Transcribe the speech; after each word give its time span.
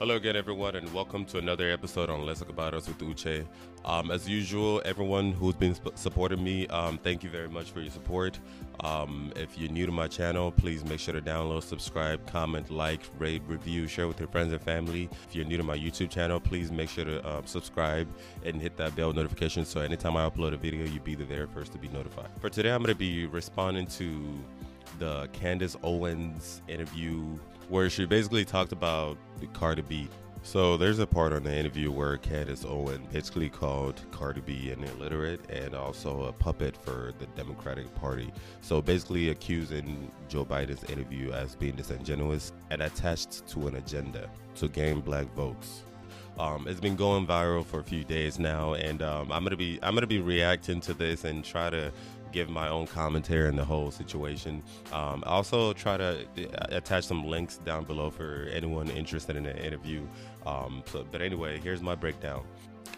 Hello 0.00 0.16
again, 0.16 0.34
everyone, 0.34 0.76
and 0.76 0.90
welcome 0.94 1.26
to 1.26 1.36
another 1.36 1.70
episode 1.70 2.08
on 2.08 2.26
About 2.26 2.72
Us 2.72 2.88
with 2.88 2.96
Uche. 3.00 3.46
Um, 3.84 4.10
as 4.10 4.26
usual, 4.26 4.80
everyone 4.86 5.32
who's 5.32 5.56
been 5.56 5.74
sp- 5.76 5.92
supporting 5.94 6.42
me, 6.42 6.66
um, 6.68 6.96
thank 6.96 7.22
you 7.22 7.28
very 7.28 7.50
much 7.50 7.70
for 7.70 7.82
your 7.82 7.90
support. 7.90 8.38
Um, 8.82 9.30
if 9.36 9.58
you're 9.58 9.70
new 9.70 9.84
to 9.84 9.92
my 9.92 10.08
channel, 10.08 10.52
please 10.52 10.86
make 10.86 11.00
sure 11.00 11.12
to 11.12 11.20
download, 11.20 11.64
subscribe, 11.64 12.26
comment, 12.26 12.70
like, 12.70 13.02
rate, 13.18 13.42
review, 13.46 13.86
share 13.86 14.08
with 14.08 14.18
your 14.18 14.28
friends 14.30 14.54
and 14.54 14.62
family. 14.62 15.10
If 15.28 15.36
you're 15.36 15.44
new 15.44 15.58
to 15.58 15.62
my 15.62 15.76
YouTube 15.76 16.08
channel, 16.08 16.40
please 16.40 16.72
make 16.72 16.88
sure 16.88 17.04
to 17.04 17.30
um, 17.30 17.44
subscribe 17.44 18.08
and 18.42 18.58
hit 18.58 18.78
that 18.78 18.96
bell 18.96 19.12
notification 19.12 19.66
so 19.66 19.82
anytime 19.82 20.16
I 20.16 20.26
upload 20.26 20.54
a 20.54 20.56
video, 20.56 20.86
you'll 20.86 21.04
be 21.04 21.14
the 21.14 21.26
very 21.26 21.46
first 21.46 21.72
to 21.72 21.78
be 21.78 21.88
notified. 21.88 22.30
For 22.40 22.48
today, 22.48 22.70
I'm 22.70 22.82
going 22.82 22.94
to 22.94 22.98
be 22.98 23.26
responding 23.26 23.86
to 23.98 24.32
the 24.98 25.28
Candace 25.34 25.76
Owens 25.82 26.62
interview 26.68 27.38
where 27.70 27.88
she 27.88 28.04
basically 28.04 28.44
talked 28.44 28.72
about 28.72 29.16
Cardi 29.54 29.82
B. 29.82 30.08
So 30.42 30.76
there's 30.76 30.98
a 30.98 31.06
part 31.06 31.32
on 31.32 31.44
the 31.44 31.54
interview 31.54 31.90
where 31.92 32.16
Candace 32.16 32.64
Owen 32.64 33.06
basically 33.12 33.48
called 33.48 34.00
Cardi 34.10 34.40
B 34.40 34.70
an 34.70 34.82
illiterate 34.84 35.40
and 35.50 35.74
also 35.74 36.24
a 36.24 36.32
puppet 36.32 36.76
for 36.76 37.12
the 37.18 37.26
Democratic 37.36 37.94
Party. 37.94 38.32
So 38.60 38.80
basically 38.82 39.28
accusing 39.28 40.10
Joe 40.28 40.44
Biden's 40.44 40.82
interview 40.84 41.32
as 41.32 41.54
being 41.54 41.76
disingenuous 41.76 42.52
and 42.70 42.82
attached 42.82 43.46
to 43.48 43.68
an 43.68 43.76
agenda 43.76 44.30
to 44.56 44.68
gain 44.68 45.00
black 45.00 45.26
votes. 45.34 45.82
Um, 46.38 46.66
it's 46.66 46.80
been 46.80 46.96
going 46.96 47.26
viral 47.26 47.64
for 47.64 47.80
a 47.80 47.84
few 47.84 48.02
days 48.02 48.38
now, 48.38 48.72
and 48.72 49.02
um, 49.02 49.30
I'm 49.30 49.44
gonna 49.44 49.56
be 49.56 49.78
I'm 49.82 49.94
gonna 49.94 50.06
be 50.06 50.20
reacting 50.20 50.80
to 50.82 50.94
this 50.94 51.24
and 51.24 51.44
try 51.44 51.68
to 51.68 51.92
give 52.32 52.48
my 52.48 52.68
own 52.68 52.86
commentary 52.86 53.48
on 53.48 53.56
the 53.56 53.64
whole 53.64 53.90
situation. 53.90 54.62
Um, 54.92 55.22
also, 55.26 55.72
try 55.72 55.96
to 55.96 56.24
uh, 56.24 56.66
attach 56.70 57.06
some 57.06 57.24
links 57.24 57.58
down 57.58 57.84
below 57.84 58.10
for 58.10 58.48
anyone 58.52 58.88
interested 58.90 59.36
in 59.36 59.44
the 59.44 59.64
interview. 59.64 60.06
Um, 60.46 60.82
so, 60.86 61.06
but 61.10 61.22
anyway, 61.22 61.60
here's 61.60 61.82
my 61.82 61.94
breakdown. 61.94 62.44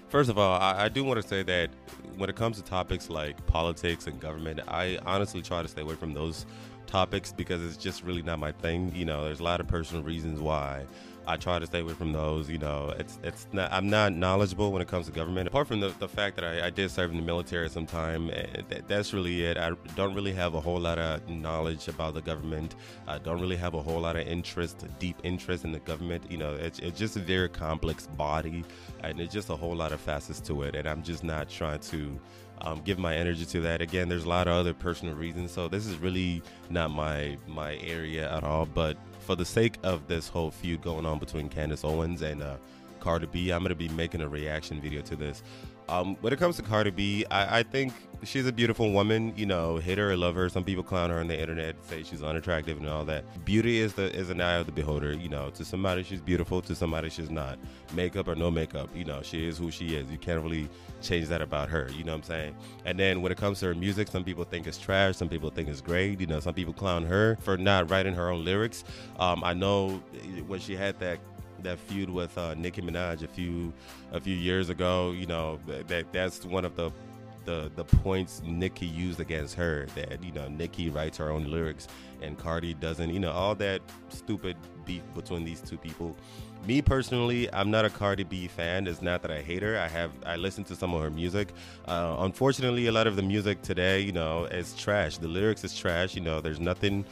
First 0.08 0.28
of 0.28 0.38
all, 0.38 0.60
I, 0.60 0.84
I 0.84 0.88
do 0.88 1.04
want 1.04 1.22
to 1.22 1.26
say 1.26 1.42
that 1.42 1.70
when 2.16 2.28
it 2.28 2.36
comes 2.36 2.56
to 2.58 2.62
topics 2.62 3.08
like 3.08 3.44
politics 3.46 4.06
and 4.06 4.20
government, 4.20 4.60
I 4.68 4.98
honestly 5.06 5.42
try 5.42 5.62
to 5.62 5.68
stay 5.68 5.82
away 5.82 5.94
from 5.94 6.12
those 6.12 6.44
topics 6.86 7.32
because 7.32 7.64
it's 7.64 7.76
just 7.76 8.02
really 8.04 8.22
not 8.22 8.38
my 8.38 8.52
thing. 8.52 8.94
You 8.94 9.06
know, 9.06 9.24
there's 9.24 9.40
a 9.40 9.44
lot 9.44 9.60
of 9.60 9.66
personal 9.66 10.02
reasons 10.02 10.40
why 10.40 10.84
I 11.26 11.36
try 11.36 11.58
to 11.58 11.66
stay 11.66 11.80
away 11.80 11.94
from 11.94 12.12
those. 12.12 12.48
You 12.50 12.58
know, 12.58 12.94
it's 12.98 13.18
it's 13.22 13.46
not, 13.52 13.72
I'm 13.72 13.88
not 13.88 14.12
knowledgeable 14.12 14.72
when 14.72 14.82
it 14.82 14.88
comes 14.88 15.06
to 15.06 15.12
government. 15.12 15.48
Apart 15.48 15.68
from 15.68 15.80
the, 15.80 15.88
the 15.98 16.08
fact 16.08 16.36
that 16.36 16.44
I, 16.44 16.66
I 16.66 16.70
did 16.70 16.90
serve 16.90 17.10
in 17.10 17.16
the 17.16 17.22
military 17.22 17.66
at 17.66 17.72
some 17.72 17.86
time, 17.86 18.30
eh, 18.30 18.46
that, 18.68 18.88
that's 18.88 19.12
really 19.12 19.44
it. 19.44 19.56
I 19.56 19.72
don't 19.96 20.14
really 20.14 20.32
have 20.32 20.54
a 20.54 20.60
whole 20.60 20.80
lot 20.80 20.98
of 20.98 21.28
knowledge 21.28 21.88
about 21.88 22.14
the 22.14 22.22
government. 22.22 22.74
I 23.06 23.18
don't 23.18 23.40
really 23.40 23.56
have 23.56 23.74
a 23.74 23.82
whole 23.82 24.00
lot 24.00 24.16
of 24.16 24.26
interest, 24.26 24.84
deep 24.98 25.16
interest 25.22 25.64
in 25.64 25.72
the 25.72 25.80
government. 25.80 26.30
You 26.30 26.38
know, 26.38 26.54
it's, 26.54 26.78
it's 26.78 26.98
just 26.98 27.16
a 27.16 27.20
very 27.20 27.48
complex 27.48 28.06
body, 28.06 28.64
and 29.00 29.20
it's 29.20 29.32
just 29.32 29.50
a 29.50 29.56
whole 29.56 29.74
lot 29.74 29.92
of 29.92 30.00
facets 30.00 30.40
to 30.42 30.62
it. 30.62 30.74
And 30.74 30.88
I'm 30.88 31.02
just 31.02 31.22
not 31.24 31.48
trying 31.48 31.80
to 31.80 32.18
um, 32.62 32.80
give 32.84 32.98
my 32.98 33.14
energy 33.14 33.44
to 33.46 33.60
that. 33.60 33.80
Again, 33.80 34.08
there's 34.08 34.24
a 34.24 34.28
lot 34.28 34.46
of 34.46 34.54
other 34.54 34.74
personal 34.74 35.14
reasons, 35.14 35.52
so 35.52 35.68
this 35.68 35.86
is 35.86 35.96
really 35.98 36.42
not 36.70 36.90
my 36.90 37.36
my 37.46 37.76
area 37.78 38.32
at 38.34 38.44
all. 38.44 38.66
But 38.66 38.96
for 39.22 39.36
the 39.36 39.44
sake 39.44 39.78
of 39.82 40.06
this 40.08 40.28
whole 40.28 40.50
feud 40.50 40.82
going 40.82 41.06
on 41.06 41.18
between 41.18 41.48
Candace 41.48 41.84
Owens 41.84 42.22
and 42.22 42.42
uh, 42.42 42.56
Cardi 43.00 43.26
B, 43.26 43.50
I'm 43.50 43.62
gonna 43.62 43.74
be 43.74 43.88
making 43.88 44.20
a 44.20 44.28
reaction 44.28 44.80
video 44.80 45.00
to 45.02 45.16
this. 45.16 45.42
Um, 45.92 46.16
when 46.22 46.32
it 46.32 46.38
comes 46.38 46.56
to 46.56 46.62
Cardi 46.62 46.90
B, 46.90 47.26
I, 47.30 47.58
I, 47.58 47.62
think 47.62 47.92
she's 48.24 48.46
a 48.46 48.52
beautiful 48.52 48.92
woman. 48.92 49.34
You 49.36 49.44
know, 49.44 49.76
hate 49.76 49.98
her 49.98 50.12
or 50.12 50.16
love 50.16 50.34
her. 50.36 50.48
Some 50.48 50.64
people 50.64 50.82
clown 50.82 51.10
her 51.10 51.20
on 51.20 51.28
the 51.28 51.38
internet, 51.38 51.76
say 51.84 52.02
she's 52.02 52.22
unattractive 52.22 52.78
and 52.78 52.88
all 52.88 53.04
that. 53.04 53.44
Beauty 53.44 53.78
is 53.78 53.92
the 53.92 54.04
is 54.16 54.30
an 54.30 54.40
eye 54.40 54.54
of 54.54 54.64
the 54.64 54.72
beholder. 54.72 55.12
You 55.12 55.28
know, 55.28 55.50
to 55.50 55.66
somebody 55.66 56.02
she's 56.02 56.22
beautiful, 56.22 56.62
to 56.62 56.74
somebody 56.74 57.10
she's 57.10 57.28
not. 57.28 57.58
Makeup 57.92 58.26
or 58.26 58.34
no 58.34 58.50
makeup, 58.50 58.88
you 58.94 59.04
know, 59.04 59.20
she 59.20 59.46
is 59.46 59.58
who 59.58 59.70
she 59.70 59.94
is. 59.94 60.10
You 60.10 60.16
can't 60.16 60.42
really 60.42 60.70
change 61.02 61.28
that 61.28 61.42
about 61.42 61.68
her. 61.68 61.90
You 61.94 62.04
know 62.04 62.12
what 62.12 62.18
I'm 62.18 62.22
saying? 62.22 62.56
And 62.86 62.98
then 62.98 63.20
when 63.20 63.30
it 63.30 63.36
comes 63.36 63.60
to 63.60 63.66
her 63.66 63.74
music, 63.74 64.08
some 64.08 64.24
people 64.24 64.44
think 64.44 64.66
it's 64.66 64.78
trash. 64.78 65.18
Some 65.18 65.28
people 65.28 65.50
think 65.50 65.68
it's 65.68 65.82
great. 65.82 66.18
You 66.20 66.26
know, 66.26 66.40
some 66.40 66.54
people 66.54 66.72
clown 66.72 67.04
her 67.04 67.36
for 67.42 67.58
not 67.58 67.90
writing 67.90 68.14
her 68.14 68.30
own 68.30 68.46
lyrics. 68.46 68.82
Um, 69.18 69.44
I 69.44 69.52
know 69.52 70.02
when 70.46 70.58
she 70.58 70.74
had 70.74 70.98
that 71.00 71.18
that 71.62 71.78
feud 71.78 72.10
with 72.10 72.36
uh, 72.36 72.54
Nicki 72.54 72.82
Minaj 72.82 73.22
a 73.22 73.28
few 73.28 73.72
a 74.12 74.20
few 74.20 74.34
years 74.34 74.68
ago. 74.68 75.12
You 75.12 75.26
know 75.26 75.58
that 75.66 76.12
that's 76.12 76.44
one 76.44 76.64
of 76.64 76.76
the 76.76 76.90
the 77.44 77.70
the 77.74 77.84
points 77.84 78.42
Nicki 78.44 78.86
used 78.86 79.20
against 79.20 79.54
her. 79.54 79.86
That 79.94 80.22
you 80.22 80.32
know 80.32 80.48
Nicki 80.48 80.90
writes 80.90 81.18
her 81.18 81.30
own 81.30 81.50
lyrics 81.50 81.88
and 82.20 82.38
Cardi 82.38 82.74
doesn't. 82.74 83.12
You 83.12 83.20
know 83.20 83.32
all 83.32 83.54
that 83.56 83.80
stupid 84.08 84.56
beef 84.84 85.02
between 85.14 85.44
these 85.44 85.60
two 85.60 85.78
people. 85.78 86.16
Me 86.66 86.80
personally, 86.80 87.52
I'm 87.52 87.72
not 87.72 87.84
a 87.84 87.90
Cardi 87.90 88.22
B 88.22 88.46
fan. 88.46 88.86
It's 88.86 89.02
not 89.02 89.22
that 89.22 89.32
I 89.32 89.42
hate 89.42 89.62
her. 89.62 89.78
I 89.78 89.88
have 89.88 90.12
I 90.24 90.36
listen 90.36 90.62
to 90.64 90.76
some 90.76 90.94
of 90.94 91.02
her 91.02 91.10
music. 91.10 91.48
Uh, 91.86 92.16
unfortunately, 92.20 92.86
a 92.86 92.92
lot 92.92 93.06
of 93.06 93.16
the 93.16 93.22
music 93.22 93.62
today, 93.62 94.00
you 94.00 94.12
know, 94.12 94.44
is 94.44 94.74
trash. 94.74 95.18
The 95.18 95.28
lyrics 95.28 95.64
is 95.64 95.76
trash. 95.76 96.14
You 96.14 96.20
know, 96.20 96.40
there's 96.40 96.60
nothing 96.60 97.04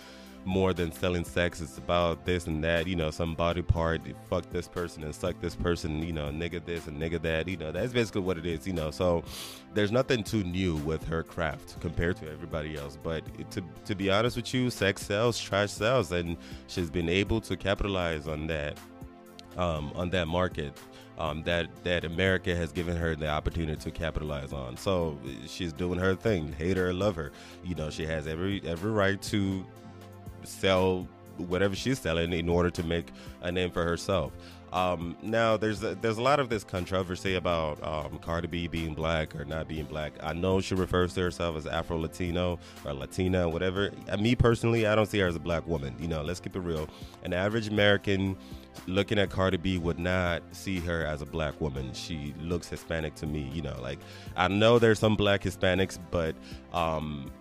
more 0.44 0.72
than 0.72 0.90
selling 0.90 1.24
sex. 1.24 1.60
It's 1.60 1.78
about 1.78 2.24
this 2.24 2.46
and 2.46 2.62
that, 2.64 2.86
you 2.86 2.96
know, 2.96 3.10
some 3.10 3.34
body 3.34 3.62
part, 3.62 4.00
fuck 4.28 4.48
this 4.50 4.66
person 4.66 5.04
and 5.04 5.14
suck 5.14 5.40
this 5.40 5.54
person, 5.54 6.02
you 6.02 6.12
know, 6.12 6.30
nigga 6.30 6.64
this 6.64 6.86
and 6.86 7.00
nigga 7.00 7.20
that, 7.22 7.46
you 7.48 7.56
know, 7.56 7.70
that's 7.72 7.92
basically 7.92 8.22
what 8.22 8.38
it 8.38 8.46
is, 8.46 8.66
you 8.66 8.72
know. 8.72 8.90
So 8.90 9.22
there's 9.74 9.92
nothing 9.92 10.24
too 10.24 10.42
new 10.44 10.76
with 10.76 11.06
her 11.06 11.22
craft 11.22 11.78
compared 11.80 12.16
to 12.18 12.30
everybody 12.30 12.76
else. 12.76 12.98
But 13.02 13.22
to, 13.50 13.62
to 13.84 13.94
be 13.94 14.10
honest 14.10 14.36
with 14.36 14.52
you, 14.54 14.70
sex 14.70 15.02
sells, 15.02 15.38
trash 15.38 15.70
sells, 15.70 16.12
and 16.12 16.36
she's 16.66 16.90
been 16.90 17.08
able 17.08 17.40
to 17.42 17.56
capitalize 17.56 18.26
on 18.26 18.46
that, 18.46 18.78
um, 19.56 19.92
on 19.94 20.10
that 20.10 20.26
market. 20.26 20.76
Um, 21.18 21.42
that 21.42 21.68
that 21.84 22.06
America 22.06 22.56
has 22.56 22.72
given 22.72 22.96
her 22.96 23.14
the 23.14 23.28
opportunity 23.28 23.78
to 23.78 23.90
capitalize 23.90 24.54
on. 24.54 24.78
So 24.78 25.18
she's 25.46 25.70
doing 25.70 25.98
her 25.98 26.14
thing. 26.14 26.50
Hate 26.50 26.78
her, 26.78 26.94
love 26.94 27.14
her. 27.16 27.32
You 27.62 27.74
know, 27.74 27.90
she 27.90 28.06
has 28.06 28.26
every 28.26 28.62
every 28.64 28.90
right 28.90 29.20
to 29.24 29.66
sell 30.44 31.06
whatever 31.36 31.74
she's 31.74 31.98
selling 31.98 32.32
in 32.32 32.48
order 32.48 32.70
to 32.70 32.82
make 32.82 33.08
a 33.42 33.50
name 33.50 33.70
for 33.70 33.84
herself. 33.84 34.32
Um, 34.72 35.16
now, 35.20 35.56
there's 35.56 35.82
a, 35.82 35.96
there's 35.96 36.18
a 36.18 36.22
lot 36.22 36.38
of 36.38 36.48
this 36.48 36.62
controversy 36.62 37.34
about 37.34 37.82
um, 37.82 38.18
Cardi 38.18 38.46
B 38.46 38.68
being 38.68 38.94
black 38.94 39.34
or 39.34 39.44
not 39.44 39.66
being 39.66 39.86
black. 39.86 40.12
I 40.22 40.32
know 40.32 40.60
she 40.60 40.74
refers 40.74 41.14
to 41.14 41.22
herself 41.22 41.56
as 41.56 41.66
Afro 41.66 41.98
Latino 41.98 42.58
or 42.84 42.92
Latina, 42.92 43.48
whatever. 43.48 43.90
Uh, 44.08 44.16
me 44.16 44.36
personally, 44.36 44.86
I 44.86 44.94
don't 44.94 45.06
see 45.06 45.18
her 45.18 45.26
as 45.26 45.34
a 45.34 45.40
black 45.40 45.66
woman. 45.66 45.96
You 45.98 46.06
know, 46.06 46.22
let's 46.22 46.38
keep 46.38 46.54
it 46.54 46.60
real. 46.60 46.88
An 47.24 47.32
average 47.32 47.66
American 47.66 48.36
looking 48.86 49.18
at 49.18 49.30
Cardi 49.30 49.56
B 49.56 49.76
would 49.76 49.98
not 49.98 50.42
see 50.52 50.78
her 50.80 51.04
as 51.04 51.20
a 51.20 51.26
black 51.26 51.60
woman. 51.60 51.92
She 51.92 52.32
looks 52.40 52.68
Hispanic 52.68 53.16
to 53.16 53.26
me. 53.26 53.50
You 53.52 53.62
know, 53.62 53.76
like 53.82 53.98
I 54.36 54.46
know 54.46 54.78
there's 54.78 55.00
some 55.00 55.16
black 55.16 55.42
Hispanics, 55.42 55.98
but 56.12 56.36
um, 56.72 57.32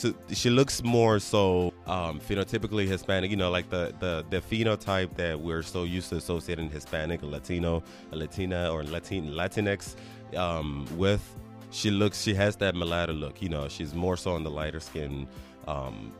to, 0.00 0.14
she 0.32 0.50
looks 0.50 0.82
more 0.82 1.18
so 1.18 1.72
um, 1.86 2.20
phenotypically 2.20 2.86
Hispanic. 2.86 3.30
You 3.30 3.36
know, 3.36 3.50
like 3.50 3.70
the, 3.70 3.94
the 3.98 4.24
the 4.30 4.40
phenotype 4.40 5.14
that 5.16 5.38
we're 5.38 5.62
so 5.62 5.84
used 5.84 6.10
to 6.10 6.16
associating 6.16 6.70
Hispanic, 6.70 7.22
Latino, 7.22 7.82
Latina, 8.10 8.70
or 8.72 8.84
Latin 8.84 9.30
Latinx 9.30 9.94
um, 10.36 10.86
with. 10.96 11.22
She 11.70 11.90
looks. 11.90 12.20
She 12.22 12.34
has 12.34 12.56
that 12.56 12.74
mulatto 12.74 13.12
look. 13.12 13.40
You 13.40 13.48
know, 13.48 13.68
she's 13.68 13.94
more 13.94 14.16
so 14.16 14.32
on 14.34 14.42
the 14.42 14.50
lighter 14.50 14.80
skin. 14.80 15.28
Um, 15.68 16.12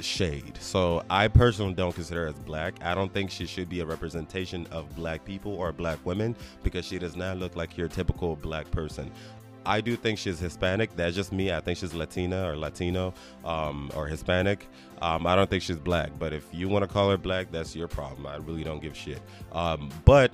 shade. 0.00 0.56
So 0.60 1.04
I 1.10 1.28
personally 1.28 1.74
don't 1.74 1.94
consider 1.94 2.22
her 2.22 2.28
as 2.28 2.34
black. 2.34 2.74
I 2.82 2.94
don't 2.94 3.12
think 3.12 3.30
she 3.30 3.46
should 3.46 3.68
be 3.68 3.80
a 3.80 3.86
representation 3.86 4.66
of 4.70 4.94
black 4.96 5.24
people 5.24 5.54
or 5.54 5.72
black 5.72 6.04
women 6.04 6.34
because 6.62 6.84
she 6.84 6.98
does 6.98 7.16
not 7.16 7.38
look 7.38 7.56
like 7.56 7.76
your 7.76 7.88
typical 7.88 8.36
black 8.36 8.70
person. 8.70 9.10
I 9.66 9.80
do 9.80 9.96
think 9.96 10.18
she's 10.18 10.38
Hispanic. 10.38 10.94
That's 10.96 11.14
just 11.14 11.32
me. 11.32 11.52
I 11.52 11.60
think 11.60 11.78
she's 11.78 11.94
Latina 11.94 12.48
or 12.48 12.56
Latino 12.56 13.14
um, 13.44 13.90
or 13.94 14.06
Hispanic. 14.06 14.68
Um, 15.02 15.26
I 15.26 15.34
don't 15.34 15.48
think 15.48 15.62
she's 15.62 15.78
black. 15.78 16.10
But 16.18 16.32
if 16.32 16.46
you 16.52 16.68
want 16.68 16.84
to 16.84 16.88
call 16.88 17.10
her 17.10 17.18
black, 17.18 17.50
that's 17.50 17.74
your 17.74 17.88
problem. 17.88 18.26
I 18.26 18.36
really 18.36 18.64
don't 18.64 18.80
give 18.80 18.96
shit. 18.96 19.20
Um, 19.52 19.90
but 20.04 20.32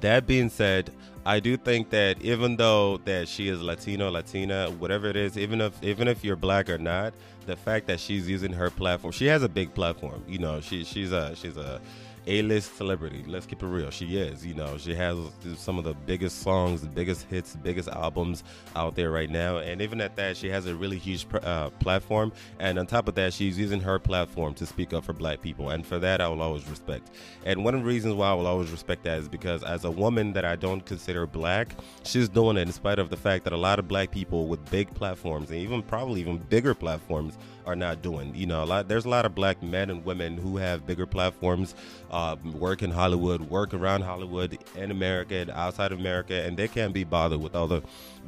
that 0.00 0.26
being 0.26 0.48
said, 0.48 0.90
I 1.26 1.40
do 1.40 1.56
think 1.56 1.90
that 1.90 2.22
even 2.22 2.56
though 2.56 2.98
that 3.04 3.28
she 3.28 3.48
is 3.48 3.60
Latino, 3.60 4.10
Latina, 4.10 4.70
whatever 4.70 5.08
it 5.08 5.16
is, 5.16 5.36
even 5.36 5.60
if 5.60 5.82
even 5.82 6.08
if 6.08 6.24
you're 6.24 6.36
black 6.36 6.70
or 6.70 6.78
not, 6.78 7.12
the 7.46 7.56
fact 7.56 7.86
that 7.88 8.00
she's 8.00 8.28
using 8.28 8.52
her 8.52 8.70
platform, 8.70 9.12
she 9.12 9.26
has 9.26 9.42
a 9.42 9.48
big 9.48 9.74
platform. 9.74 10.24
You 10.26 10.38
know, 10.38 10.60
she 10.60 10.84
she's 10.84 11.12
a 11.12 11.36
she's 11.36 11.56
a 11.58 11.80
a-list 12.26 12.76
celebrity. 12.76 13.24
Let's 13.26 13.46
keep 13.46 13.62
it 13.62 13.66
real. 13.66 13.90
She 13.90 14.16
is. 14.16 14.44
You 14.44 14.54
know, 14.54 14.78
she 14.78 14.94
has 14.94 15.16
some 15.56 15.78
of 15.78 15.84
the 15.84 15.94
biggest 15.94 16.42
songs, 16.42 16.82
the 16.82 16.88
biggest 16.88 17.26
hits, 17.26 17.52
the 17.52 17.58
biggest 17.58 17.88
albums 17.88 18.44
out 18.76 18.94
there 18.94 19.10
right 19.10 19.30
now. 19.30 19.58
And 19.58 19.80
even 19.80 20.00
at 20.00 20.16
that, 20.16 20.36
she 20.36 20.48
has 20.48 20.66
a 20.66 20.74
really 20.74 20.98
huge 20.98 21.26
uh, 21.42 21.70
platform. 21.70 22.32
And 22.58 22.78
on 22.78 22.86
top 22.86 23.08
of 23.08 23.14
that, 23.16 23.32
she's 23.32 23.58
using 23.58 23.80
her 23.80 23.98
platform 23.98 24.54
to 24.54 24.66
speak 24.66 24.92
up 24.92 25.04
for 25.04 25.12
black 25.12 25.40
people. 25.40 25.70
And 25.70 25.86
for 25.86 25.98
that, 25.98 26.20
I 26.20 26.28
will 26.28 26.42
always 26.42 26.68
respect. 26.68 27.10
And 27.44 27.64
one 27.64 27.74
of 27.74 27.80
the 27.80 27.86
reasons 27.86 28.14
why 28.14 28.30
I 28.30 28.34
will 28.34 28.46
always 28.46 28.70
respect 28.70 29.04
that 29.04 29.18
is 29.18 29.28
because 29.28 29.62
as 29.62 29.84
a 29.84 29.90
woman 29.90 30.32
that 30.32 30.44
I 30.44 30.56
don't 30.56 30.84
consider 30.84 31.26
black, 31.26 31.74
she's 32.04 32.28
doing 32.28 32.56
it 32.56 32.62
in 32.62 32.72
spite 32.72 32.98
of 32.98 33.10
the 33.10 33.16
fact 33.16 33.44
that 33.44 33.52
a 33.52 33.56
lot 33.56 33.78
of 33.78 33.88
black 33.88 34.10
people 34.10 34.46
with 34.46 34.68
big 34.70 34.92
platforms 34.94 35.50
and 35.50 35.58
even 35.60 35.82
probably 35.82 36.20
even 36.20 36.38
bigger 36.38 36.74
platforms 36.74 37.38
are 37.70 37.76
not 37.76 38.02
doing. 38.02 38.34
You 38.34 38.46
know, 38.46 38.64
a 38.64 38.66
lot 38.66 38.88
there's 38.88 39.04
a 39.04 39.08
lot 39.08 39.24
of 39.24 39.34
black 39.34 39.62
men 39.62 39.90
and 39.90 40.04
women 40.04 40.36
who 40.36 40.56
have 40.56 40.86
bigger 40.86 41.06
platforms, 41.06 41.74
uh, 42.10 42.36
work 42.54 42.82
in 42.82 42.90
Hollywood, 42.90 43.42
work 43.42 43.72
around 43.72 44.02
Hollywood 44.02 44.58
in 44.76 44.90
America 44.90 45.36
and 45.36 45.50
outside 45.50 45.92
of 45.92 46.00
America, 46.00 46.34
and 46.34 46.56
they 46.56 46.68
can't 46.68 46.92
be 46.92 47.04
bothered 47.04 47.40
with 47.40 47.54
all 47.54 47.68
the 47.68 47.82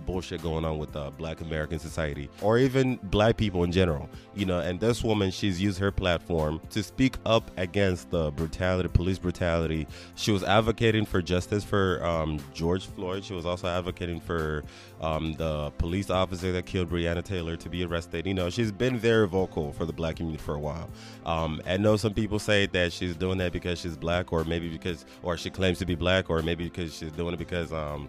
bullshit 0.07 0.43
going 0.43 0.65
on 0.65 0.79
with 0.79 0.95
uh, 0.97 1.11
black 1.11 1.41
American 1.41 1.79
society 1.79 2.29
or 2.41 2.59
even 2.59 2.99
black 3.05 3.37
people 3.37 3.65
in 3.65 3.73
general. 3.73 4.09
You 4.35 4.47
know, 4.47 4.61
and 4.61 4.81
this 4.81 5.03
woman, 5.03 5.31
she's 5.31 5.61
used 5.61 5.79
her 5.79 5.91
platform 5.91 6.61
to 6.71 6.83
speak 6.83 7.17
up 7.27 7.51
against 7.57 8.11
the 8.11 8.31
brutality, 8.33 8.89
police 8.89 9.19
brutality. 9.19 9.87
She 10.15 10.33
was 10.33 10.43
advocating 10.43 11.05
for 11.05 11.23
justice 11.23 11.65
for 11.65 12.05
um, 12.05 12.39
George 12.53 12.87
Floyd. 12.87 13.25
She 13.25 13.35
was 13.35 13.47
also 13.47 13.69
advocating 13.69 14.21
for 14.21 14.65
um, 15.01 15.35
the 15.35 15.71
police 15.79 16.11
officer 16.11 16.53
that 16.53 16.67
killed 16.67 16.91
Breonna 16.91 17.23
Taylor 17.23 17.57
to 17.57 17.69
be 17.69 17.85
arrested. 17.85 18.27
You 18.27 18.35
know, 18.35 18.51
she's 18.51 18.73
been 18.73 18.99
very 18.99 19.29
vocal 19.29 19.73
for 19.73 19.85
the 19.85 19.93
black 19.93 20.17
community 20.17 20.43
for 20.43 20.55
a 20.55 20.61
while. 20.61 20.89
Um, 21.27 21.61
I 21.67 21.77
know 21.77 21.97
some 21.97 22.15
people 22.15 22.39
say 22.39 22.67
that 22.67 22.93
she's 22.93 23.17
doing 23.17 23.39
that 23.39 23.53
because 23.53 23.81
she's 23.81 23.97
black, 23.97 24.33
or 24.33 24.45
maybe 24.45 24.69
because, 24.69 25.05
or 25.23 25.37
she 25.37 25.51
claims 25.51 25.79
to 25.79 25.87
be 25.87 25.95
black, 25.95 26.31
or 26.31 26.43
maybe 26.43 26.65
because 26.65 26.95
she's 26.95 27.13
doing 27.13 27.35
it 27.35 27.39
because 27.39 27.73
um, 27.73 28.09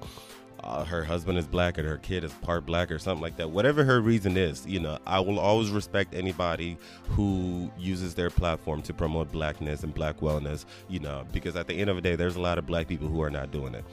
uh, 0.64 0.84
her 0.86 1.04
husband 1.04 1.38
is 1.38 1.46
black 1.46 1.78
and 1.78 1.88
her 1.88 1.98
kid 1.98 2.24
is 2.24 2.32
part 2.34 2.66
black 2.66 2.92
or 2.92 3.00
something 3.00 3.22
like 3.22 3.38
that. 3.38 3.50
Whatever 3.50 3.84
her 3.84 4.02
reason 4.02 4.38
is, 4.38 4.66
you 4.66 4.80
know, 4.80 4.98
I 5.06 5.20
will 5.20 5.40
always 5.40 5.70
respect 5.70 6.14
anybody 6.14 6.78
who 7.10 7.72
uses 7.78 8.16
their 8.16 8.30
platform 8.30 8.82
to 8.84 8.94
promote 8.94 9.32
blackness 9.32 9.84
and 9.84 9.94
black 9.94 10.20
wellness, 10.20 10.66
you 10.88 11.00
know, 11.00 11.26
because 11.32 11.56
at 11.56 11.68
the 11.68 11.74
end 11.74 11.90
of 11.90 11.96
the 11.96 12.02
day, 12.02 12.16
there's 12.16 12.36
a 12.36 12.42
lot 12.42 12.58
of 12.58 12.66
black 12.66 12.88
people 12.88 13.08
who 13.08 13.22
are 13.22 13.32
not 13.32 13.52
doing 13.52 13.76
it. 13.76 13.84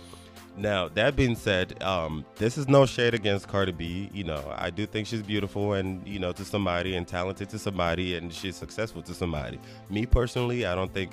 Now, 0.56 0.88
that 0.88 1.16
being 1.16 1.36
said, 1.36 1.80
um, 1.82 2.24
this 2.36 2.58
is 2.58 2.68
no 2.68 2.84
shade 2.84 3.14
against 3.14 3.48
Cardi 3.48 3.72
B. 3.72 4.10
You 4.12 4.24
know, 4.24 4.52
I 4.56 4.70
do 4.70 4.84
think 4.84 5.06
she's 5.06 5.22
beautiful 5.22 5.74
and, 5.74 6.06
you 6.06 6.18
know, 6.18 6.32
to 6.32 6.44
somebody 6.44 6.96
and 6.96 7.06
talented 7.06 7.48
to 7.50 7.58
somebody 7.58 8.16
and 8.16 8.32
she's 8.32 8.56
successful 8.56 9.00
to 9.02 9.14
somebody. 9.14 9.58
Me 9.88 10.06
personally, 10.06 10.66
I 10.66 10.74
don't 10.74 10.92
think 10.92 11.12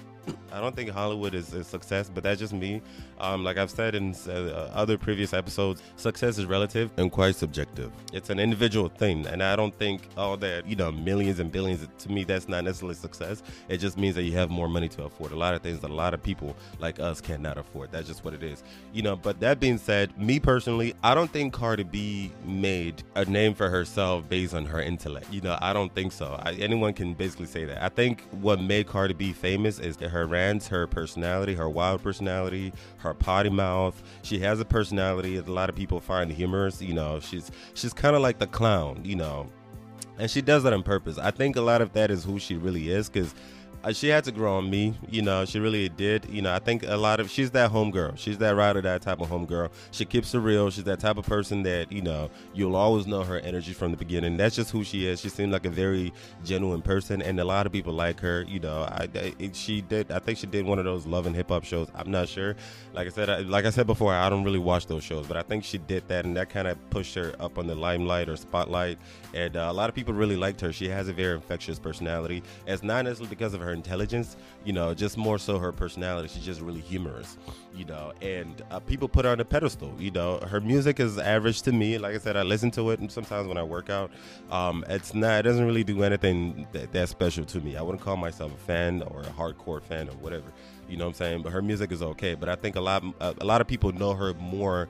I 0.51 0.59
don't 0.59 0.75
think 0.75 0.89
Hollywood 0.89 1.35
is 1.35 1.53
a 1.53 1.63
success, 1.63 2.09
but 2.13 2.23
that's 2.23 2.39
just 2.39 2.53
me. 2.53 2.81
Um, 3.19 3.43
like 3.43 3.57
I've 3.57 3.69
said 3.69 3.95
in 3.95 4.15
uh, 4.27 4.71
other 4.73 4.97
previous 4.97 5.33
episodes, 5.33 5.81
success 5.97 6.37
is 6.37 6.45
relative 6.45 6.89
and 6.97 7.11
quite 7.11 7.35
subjective. 7.35 7.91
It's 8.13 8.29
an 8.29 8.39
individual 8.39 8.89
thing, 8.89 9.27
and 9.27 9.43
I 9.43 9.55
don't 9.55 9.77
think 9.77 10.07
all 10.17 10.37
that 10.37 10.65
you 10.65 10.75
know 10.75 10.91
millions 10.91 11.39
and 11.39 11.51
billions. 11.51 11.87
To 11.99 12.11
me, 12.11 12.23
that's 12.23 12.47
not 12.47 12.63
necessarily 12.63 12.95
success. 12.95 13.43
It 13.69 13.77
just 13.77 13.97
means 13.97 14.15
that 14.15 14.23
you 14.23 14.31
have 14.33 14.49
more 14.49 14.67
money 14.67 14.87
to 14.89 15.03
afford 15.03 15.31
a 15.31 15.35
lot 15.35 15.53
of 15.53 15.61
things 15.61 15.79
that 15.81 15.91
a 15.91 15.93
lot 15.93 16.13
of 16.13 16.23
people 16.23 16.55
like 16.79 16.99
us 16.99 17.21
cannot 17.21 17.57
afford. 17.57 17.91
That's 17.91 18.07
just 18.07 18.23
what 18.23 18.33
it 18.33 18.43
is, 18.43 18.63
you 18.93 19.01
know. 19.01 19.15
But 19.15 19.39
that 19.41 19.59
being 19.59 19.77
said, 19.77 20.17
me 20.17 20.39
personally, 20.39 20.95
I 21.03 21.13
don't 21.13 21.31
think 21.31 21.53
Cardi 21.53 21.83
B 21.83 22.31
made 22.45 23.03
a 23.15 23.25
name 23.25 23.53
for 23.53 23.69
herself 23.69 24.27
based 24.29 24.53
on 24.53 24.65
her 24.65 24.81
intellect. 24.81 25.31
You 25.31 25.41
know, 25.41 25.57
I 25.61 25.73
don't 25.73 25.93
think 25.93 26.13
so. 26.13 26.39
I, 26.43 26.53
anyone 26.53 26.93
can 26.93 27.13
basically 27.13 27.47
say 27.47 27.65
that. 27.65 27.83
I 27.83 27.89
think 27.89 28.23
what 28.31 28.61
made 28.61 28.87
Cardi 28.87 29.13
B 29.13 29.33
famous 29.33 29.79
is 29.79 29.97
that 29.97 30.09
her 30.09 30.16
rants, 30.25 30.67
her 30.69 30.87
personality, 30.87 31.53
her 31.55 31.69
wild 31.69 32.01
personality, 32.01 32.73
her 32.97 33.13
potty 33.13 33.49
mouth. 33.49 34.01
She 34.21 34.39
has 34.39 34.59
a 34.59 34.65
personality 34.65 35.37
that 35.37 35.47
a 35.47 35.53
lot 35.53 35.69
of 35.69 35.75
people 35.75 35.99
find 35.99 36.31
humorous. 36.31 36.81
You 36.81 36.93
know, 36.93 37.19
she's 37.19 37.51
she's 37.73 37.93
kind 37.93 38.15
of 38.15 38.21
like 38.21 38.39
the 38.39 38.47
clown. 38.47 39.01
You 39.03 39.17
know, 39.17 39.49
and 40.17 40.29
she 40.29 40.41
does 40.41 40.63
that 40.63 40.73
on 40.73 40.83
purpose. 40.83 41.17
I 41.17 41.31
think 41.31 41.55
a 41.55 41.61
lot 41.61 41.81
of 41.81 41.93
that 41.93 42.09
is 42.09 42.23
who 42.23 42.39
she 42.39 42.55
really 42.55 42.89
is 42.89 43.09
because 43.09 43.35
she 43.93 44.09
had 44.09 44.23
to 44.25 44.31
grow 44.31 44.57
on 44.57 44.69
me. 44.69 44.93
You 45.09 45.21
know, 45.21 45.45
she 45.45 45.59
really 45.59 45.89
did. 45.89 46.27
You 46.29 46.41
know, 46.41 46.53
I 46.53 46.59
think 46.59 46.83
a 46.85 46.97
lot 46.97 47.19
of 47.19 47.29
she's 47.29 47.51
that 47.51 47.71
home 47.71 47.91
girl. 47.91 48.13
She's 48.15 48.37
that 48.39 48.55
ride 48.55 48.75
or 48.75 48.81
that 48.81 49.01
type 49.01 49.21
of 49.21 49.29
home 49.29 49.45
girl. 49.45 49.71
She 49.91 50.05
keeps 50.05 50.33
it 50.33 50.39
real. 50.39 50.69
She's 50.69 50.83
that 50.85 50.99
type 50.99 51.17
of 51.17 51.25
person 51.25 51.63
that 51.63 51.91
you 51.91 52.01
know 52.01 52.29
you'll 52.53 52.75
always 52.75 53.07
know 53.07 53.23
her 53.23 53.39
energy 53.39 53.73
from 53.73 53.91
the 53.91 53.97
beginning. 53.97 54.37
That's 54.37 54.55
just 54.55 54.71
who 54.71 54.83
she 54.83 55.07
is. 55.07 55.21
She 55.21 55.29
seemed 55.29 55.51
like 55.51 55.65
a 55.65 55.69
very 55.69 56.13
genuine 56.43 56.81
person, 56.81 57.21
and 57.21 57.39
a 57.39 57.45
lot 57.45 57.65
of 57.65 57.71
people 57.71 57.93
like 57.93 58.19
her. 58.19 58.43
You 58.47 58.59
know, 58.59 58.83
I, 58.83 59.07
I 59.15 59.51
she 59.53 59.81
did. 59.81 60.11
I 60.11 60.19
think 60.19 60.37
she 60.37 60.47
did 60.47 60.65
one 60.65 60.79
of 60.79 60.85
those 60.85 61.05
love 61.05 61.25
and 61.25 61.35
hip 61.35 61.49
hop 61.49 61.63
shows. 61.63 61.87
I'm 61.95 62.11
not 62.11 62.27
sure. 62.27 62.55
Like 62.93 63.07
I 63.07 63.11
said, 63.11 63.29
I, 63.29 63.39
like 63.39 63.65
I 63.65 63.69
said 63.69 63.87
before, 63.87 64.13
I 64.13 64.29
don't 64.29 64.43
really 64.43 64.59
watch 64.59 64.87
those 64.87 65.03
shows, 65.03 65.27
but 65.27 65.37
I 65.37 65.43
think 65.43 65.63
she 65.63 65.77
did 65.77 66.07
that, 66.07 66.25
and 66.25 66.35
that 66.35 66.49
kind 66.49 66.67
of 66.67 66.77
pushed 66.89 67.15
her 67.15 67.33
up 67.39 67.57
on 67.57 67.67
the 67.67 67.75
limelight 67.75 68.29
or 68.29 68.35
spotlight. 68.35 68.97
And 69.33 69.55
uh, 69.55 69.67
a 69.69 69.73
lot 69.73 69.89
of 69.89 69.95
people 69.95 70.13
really 70.13 70.35
liked 70.35 70.61
her. 70.61 70.73
She 70.73 70.89
has 70.89 71.07
a 71.07 71.13
very 71.13 71.35
infectious 71.35 71.79
personality. 71.79 72.43
It's 72.65 72.83
not 72.83 73.05
necessarily 73.05 73.29
because 73.29 73.53
of 73.53 73.61
her 73.61 73.66
intelligence, 73.73 74.37
you 74.63 74.73
know, 74.73 74.93
just 74.93 75.17
more 75.17 75.37
so 75.37 75.59
her 75.59 75.71
personality. 75.71 76.27
She's 76.27 76.45
just 76.45 76.61
really 76.61 76.81
humorous, 76.81 77.37
you 77.75 77.85
know, 77.85 78.13
and 78.21 78.61
uh, 78.71 78.79
people 78.79 79.07
put 79.07 79.25
her 79.25 79.31
on 79.31 79.39
a 79.39 79.45
pedestal. 79.45 79.93
You 79.99 80.11
know, 80.11 80.39
her 80.39 80.61
music 80.61 80.99
is 80.99 81.17
average 81.17 81.61
to 81.63 81.71
me. 81.71 81.97
Like 81.97 82.15
I 82.15 82.17
said, 82.17 82.37
I 82.37 82.43
listen 82.43 82.71
to 82.71 82.91
it 82.91 83.11
sometimes 83.11 83.47
when 83.47 83.57
I 83.57 83.63
work 83.63 83.89
out. 83.89 84.11
Um, 84.51 84.85
it's 84.89 85.13
not, 85.13 85.39
it 85.39 85.43
doesn't 85.43 85.65
really 85.65 85.83
do 85.83 86.03
anything 86.03 86.67
that, 86.71 86.91
that 86.91 87.09
special 87.09 87.45
to 87.45 87.61
me. 87.61 87.77
I 87.77 87.81
wouldn't 87.81 88.03
call 88.03 88.17
myself 88.17 88.53
a 88.53 88.57
fan 88.57 89.03
or 89.03 89.21
a 89.21 89.25
hardcore 89.25 89.81
fan 89.81 90.09
or 90.09 90.13
whatever. 90.13 90.51
You 90.89 90.97
know 90.97 91.05
what 91.05 91.09
I'm 91.09 91.15
saying? 91.15 91.41
But 91.41 91.51
her 91.51 91.61
music 91.61 91.91
is 91.91 92.01
okay. 92.01 92.33
But 92.33 92.49
I 92.49 92.55
think 92.55 92.75
a 92.75 92.81
lot, 92.81 93.03
a 93.19 93.45
lot 93.45 93.61
of 93.61 93.67
people 93.67 93.91
know 93.91 94.13
her 94.13 94.33
more 94.35 94.87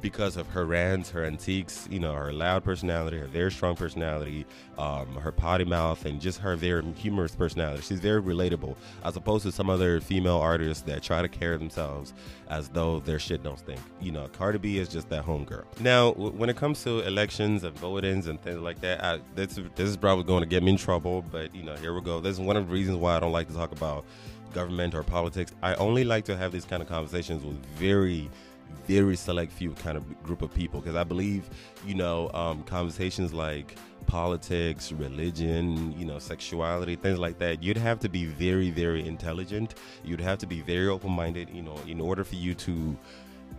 because 0.00 0.36
of 0.36 0.46
her 0.48 0.64
rants, 0.64 1.10
her 1.10 1.24
antiques, 1.24 1.86
you 1.90 2.00
know, 2.00 2.14
her 2.14 2.32
loud 2.32 2.64
personality, 2.64 3.18
her 3.18 3.26
very 3.26 3.52
strong 3.52 3.76
personality, 3.76 4.46
um, 4.78 5.14
her 5.16 5.32
potty 5.32 5.64
mouth, 5.64 6.04
and 6.06 6.20
just 6.20 6.38
her 6.38 6.56
very 6.56 6.82
humorous 6.92 7.34
personality. 7.34 7.82
She's 7.82 8.00
very 8.00 8.22
relatable, 8.22 8.76
as 9.04 9.16
opposed 9.16 9.44
to 9.44 9.52
some 9.52 9.68
other 9.68 10.00
female 10.00 10.38
artists 10.38 10.82
that 10.84 11.02
try 11.02 11.20
to 11.20 11.28
carry 11.28 11.58
themselves 11.58 12.14
as 12.48 12.68
though 12.68 13.00
their 13.00 13.18
shit 13.18 13.42
don't 13.42 13.58
stink. 13.58 13.80
You 14.00 14.12
know, 14.12 14.28
Cardi 14.28 14.58
B 14.58 14.78
is 14.78 14.88
just 14.88 15.08
that 15.10 15.24
homegirl. 15.24 15.64
Now, 15.80 16.12
w- 16.12 16.32
when 16.32 16.48
it 16.48 16.56
comes 16.56 16.82
to 16.84 17.00
elections 17.00 17.64
and 17.64 17.76
votings 17.76 18.26
and 18.26 18.40
things 18.40 18.60
like 18.60 18.80
that, 18.80 19.04
I, 19.04 19.20
this, 19.34 19.58
this 19.76 19.88
is 19.88 19.96
probably 19.96 20.24
going 20.24 20.40
to 20.40 20.48
get 20.48 20.62
me 20.62 20.72
in 20.72 20.76
trouble, 20.78 21.22
but, 21.30 21.54
you 21.54 21.62
know, 21.62 21.76
here 21.76 21.92
we 21.94 22.00
go. 22.00 22.20
This 22.20 22.34
is 22.34 22.40
one 22.40 22.56
of 22.56 22.66
the 22.66 22.72
reasons 22.72 22.96
why 22.96 23.16
I 23.16 23.20
don't 23.20 23.32
like 23.32 23.48
to 23.48 23.54
talk 23.54 23.72
about 23.72 24.04
government 24.54 24.94
or 24.94 25.02
politics. 25.02 25.52
I 25.62 25.74
only 25.74 26.04
like 26.04 26.24
to 26.24 26.36
have 26.36 26.52
these 26.52 26.64
kind 26.64 26.82
of 26.82 26.88
conversations 26.88 27.44
with 27.44 27.64
very 27.76 28.30
very 28.86 29.16
select 29.16 29.52
few 29.52 29.72
kind 29.72 29.96
of 29.96 30.22
group 30.22 30.42
of 30.42 30.52
people 30.52 30.80
because 30.80 30.96
I 30.96 31.04
believe, 31.04 31.48
you 31.86 31.94
know, 31.94 32.30
um, 32.34 32.62
conversations 32.64 33.32
like 33.32 33.76
politics, 34.06 34.90
religion, 34.92 35.96
you 35.98 36.04
know, 36.04 36.18
sexuality, 36.18 36.96
things 36.96 37.18
like 37.18 37.38
that, 37.38 37.62
you'd 37.62 37.76
have 37.76 38.00
to 38.00 38.08
be 38.08 38.24
very, 38.24 38.70
very 38.70 39.06
intelligent. 39.06 39.74
You'd 40.04 40.20
have 40.20 40.38
to 40.38 40.46
be 40.46 40.60
very 40.60 40.88
open 40.88 41.12
minded, 41.12 41.50
you 41.50 41.62
know, 41.62 41.78
in 41.86 42.00
order 42.00 42.24
for 42.24 42.34
you 42.34 42.54
to 42.54 42.96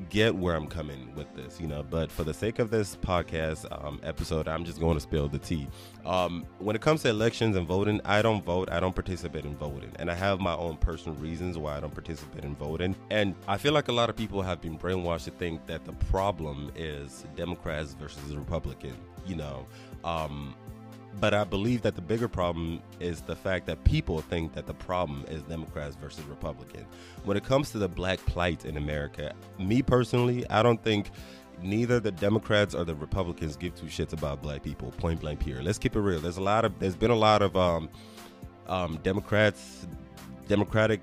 get 0.09 0.35
where 0.35 0.55
I'm 0.55 0.67
coming 0.67 1.13
with 1.15 1.33
this, 1.35 1.59
you 1.59 1.67
know. 1.67 1.83
But 1.83 2.11
for 2.11 2.23
the 2.23 2.33
sake 2.33 2.59
of 2.59 2.69
this 2.69 2.95
podcast 2.95 3.65
um, 3.83 3.99
episode, 4.03 4.47
I'm 4.47 4.65
just 4.65 4.79
going 4.79 4.95
to 4.95 4.99
spill 4.99 5.27
the 5.27 5.39
tea. 5.39 5.67
Um, 6.05 6.45
when 6.59 6.75
it 6.75 6.81
comes 6.81 7.01
to 7.03 7.09
elections 7.09 7.55
and 7.55 7.67
voting, 7.67 8.01
I 8.05 8.21
don't 8.21 8.43
vote. 8.43 8.69
I 8.71 8.79
don't 8.79 8.93
participate 8.93 9.45
in 9.45 9.55
voting, 9.55 9.91
and 9.97 10.09
I 10.09 10.15
have 10.15 10.39
my 10.39 10.55
own 10.55 10.77
personal 10.77 11.17
reasons 11.17 11.57
why 11.57 11.77
I 11.77 11.79
don't 11.79 11.93
participate 11.93 12.43
in 12.43 12.55
voting. 12.55 12.95
And 13.09 13.35
I 13.47 13.57
feel 13.57 13.73
like 13.73 13.87
a 13.87 13.93
lot 13.93 14.09
of 14.09 14.15
people 14.15 14.41
have 14.41 14.61
been 14.61 14.77
brainwashed 14.77 15.25
to 15.25 15.31
think 15.31 15.65
that 15.67 15.85
the 15.85 15.93
problem 15.93 16.71
is 16.75 17.25
Democrats 17.35 17.93
versus 17.93 18.35
Republicans. 18.35 18.95
You 19.25 19.35
know, 19.35 19.67
um, 20.03 20.55
but 21.19 21.33
I 21.33 21.43
believe 21.43 21.81
that 21.81 21.95
the 21.95 22.01
bigger 22.01 22.27
problem 22.27 22.81
is 22.99 23.21
the 23.21 23.35
fact 23.35 23.65
that 23.67 23.83
people 23.83 24.21
think 24.21 24.53
that 24.53 24.65
the 24.65 24.73
problem 24.73 25.25
is 25.27 25.41
Democrats 25.43 25.95
versus 25.95 26.23
Republicans. 26.25 26.85
When 27.25 27.37
it 27.37 27.43
comes 27.43 27.71
to 27.71 27.77
the 27.79 27.87
black 27.87 28.19
plight 28.25 28.65
in 28.65 28.77
America, 28.77 29.33
me 29.59 29.81
personally, 29.81 30.49
I 30.49 30.63
don't 30.63 30.81
think 30.81 31.11
neither 31.61 31.99
the 31.99 32.11
Democrats 32.11 32.73
or 32.73 32.85
the 32.85 32.95
Republicans 32.95 33.55
give 33.55 33.75
two 33.75 33.87
shits 33.87 34.13
about 34.13 34.41
black 34.41 34.63
people. 34.63 34.91
Point 34.91 35.21
blank, 35.21 35.39
period. 35.39 35.65
Let's 35.65 35.77
keep 35.77 35.95
it 35.95 35.99
real. 35.99 36.19
There's 36.19 36.37
a 36.37 36.43
lot 36.43 36.65
of 36.65 36.77
there's 36.79 36.95
been 36.95 37.11
a 37.11 37.15
lot 37.15 37.41
of 37.41 37.55
um, 37.55 37.89
um, 38.67 38.99
Democrats, 39.03 39.87
Democratic 40.47 41.01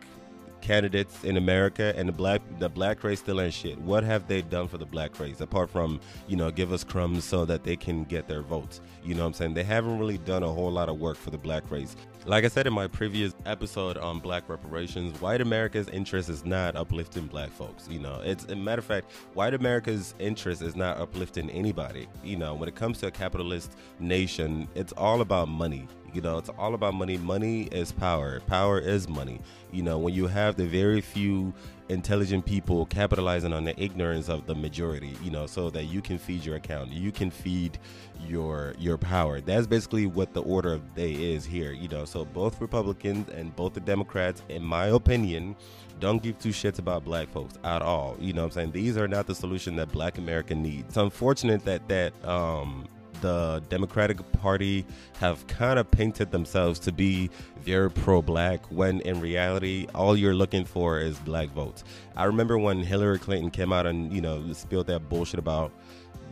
candidates 0.69 1.25
in 1.25 1.39
America, 1.39 1.95
and 1.97 2.07
the 2.07 2.13
black 2.13 2.43
the 2.59 2.69
black 2.69 3.03
race 3.03 3.21
still 3.21 3.41
ain't 3.41 3.55
shit. 3.55 3.81
What 3.81 4.05
have 4.05 4.29
they 4.29 4.43
done 4.43 4.69
for 4.69 4.77
the 4.77 4.85
black 4.85 5.19
race 5.19 5.41
apart 5.41 5.71
from 5.71 5.99
you 6.27 6.37
know 6.37 6.51
give 6.51 6.75
us 6.75 6.85
crumbs 6.85 7.25
so 7.25 7.47
that 7.47 7.65
they 7.65 7.75
can 7.75 8.05
get 8.05 8.29
their 8.29 8.43
votes? 8.43 8.83
You 9.03 9.15
know 9.15 9.23
what 9.23 9.29
I'm 9.29 9.33
saying? 9.33 9.55
They 9.55 9.65
haven't 9.65 9.99
really 9.99 10.19
done 10.19 10.43
a 10.43 10.53
whole 10.53 10.71
lot 10.71 10.91
of 10.91 11.01
work 11.01 11.17
for 11.17 11.31
the 11.31 11.39
black 11.39 11.71
race. 11.71 11.97
Like 12.27 12.45
I 12.45 12.49
said 12.49 12.67
in 12.67 12.75
my 12.75 12.87
previous 12.87 13.35
episode 13.47 13.97
on 13.97 14.19
black 14.19 14.47
reparations, 14.51 15.19
white 15.23 15.41
America's 15.41 15.89
interest 15.89 16.29
is 16.29 16.45
not 16.45 16.77
uplifting 16.77 17.27
black 17.27 17.49
folks. 17.49 17.89
You 17.89 18.01
know, 18.01 18.21
it's 18.23 18.45
a 18.45 18.55
matter 18.55 18.81
of 18.81 18.85
fact, 18.85 19.11
white 19.33 19.55
America's 19.55 20.13
interest 20.19 20.61
is 20.61 20.77
not 20.77 20.99
uplifting 20.99 21.49
anybody. 21.49 22.09
You 22.23 22.37
know, 22.37 22.55
when 22.55 22.69
it 22.69 22.75
comes 22.75 22.99
to 22.99 23.07
a 23.07 23.11
capitalist 23.11 23.73
nation, 24.01 24.69
it's 24.75 24.93
all 24.93 25.23
about 25.23 25.49
money. 25.49 25.89
You 26.12 26.21
know, 26.21 26.38
it's 26.38 26.49
all 26.50 26.75
about 26.75 26.95
money. 26.95 27.17
Money 27.17 27.65
is 27.65 27.93
power. 27.93 28.41
Power 28.41 28.79
is 28.79 29.09
money. 29.09 29.41
You 29.73 29.83
know, 29.83 29.99
when 29.99 30.15
you 30.15 30.27
have 30.27 30.57
the 30.57 30.67
very 30.67 31.00
few 31.00 31.53
intelligent 31.88 32.45
people 32.45 32.87
capitalizing 32.87 33.53
on 33.53 33.65
the 33.65 33.79
ignorance 33.83 34.29
of 34.29 34.47
the 34.47 34.55
majority, 34.55 35.17
you 35.23 35.31
know, 35.31 35.47
so 35.47 35.71
that 35.71 35.85
you 35.85 36.00
can 36.00 36.19
feed 36.19 36.45
your 36.45 36.57
account, 36.57 36.91
you 36.91 37.12
can 37.12 37.31
feed 37.31 37.79
your 38.27 38.75
your 38.79 38.99
power. 38.99 39.41
That's 39.41 39.67
basically 39.67 40.07
what 40.07 40.33
the 40.33 40.43
order 40.43 40.73
of 40.73 40.95
the 40.95 41.03
day 41.03 41.33
is 41.35 41.45
here, 41.45 41.73
you 41.73 41.88
know. 41.88 42.05
So 42.05 42.25
both 42.25 42.61
Republicans 42.61 43.29
and 43.31 43.55
both 43.55 43.75
the 43.75 43.81
Democrats, 43.81 44.43
in 44.49 44.62
my 44.62 44.87
opinion, 44.87 45.57
don't 46.00 46.23
give 46.23 46.38
two 46.38 46.50
shits 46.50 46.79
about 46.79 47.05
black 47.05 47.29
folks 47.29 47.59
at 47.65 47.83
all. 47.83 48.17
You 48.21 48.33
know 48.33 48.43
what 48.43 48.47
I'm 48.49 48.53
saying? 48.53 48.73
These 48.73 48.97
are 48.97 49.09
not 49.09 49.27
the 49.27 49.35
solution 49.35 49.77
that 49.77 49.91
black 49.93 50.19
America 50.19 50.55
needs. 50.55 50.88
It's 50.88 50.97
unfortunate 50.97 51.65
that 51.65 51.88
that 51.88 52.12
um 52.25 52.87
the 53.21 53.63
Democratic 53.69 54.21
Party 54.33 54.85
have 55.21 55.47
kind 55.47 55.79
of 55.79 55.91
painted 55.91 56.31
themselves 56.31 56.79
to 56.81 56.93
be 56.93 57.31
very 57.61 57.91
pro-black 57.91 58.65
when 58.67 59.01
in 59.01 59.21
reality 59.21 59.87
all 59.95 60.17
you're 60.17 60.35
looking 60.35 60.65
for 60.65 60.99
is 61.01 61.19
black 61.21 61.49
votes. 61.51 61.85
I 62.17 62.25
remember 62.25 62.59
when 62.59 62.83
Hillary 62.83 63.19
Clinton 63.19 63.51
came 63.51 63.73
out 63.73 63.87
and 63.87 64.13
you 64.13 64.21
know 64.21 64.53
spilled 64.53 64.87
that 64.89 65.09
bullshit 65.09 65.39
about 65.39 65.73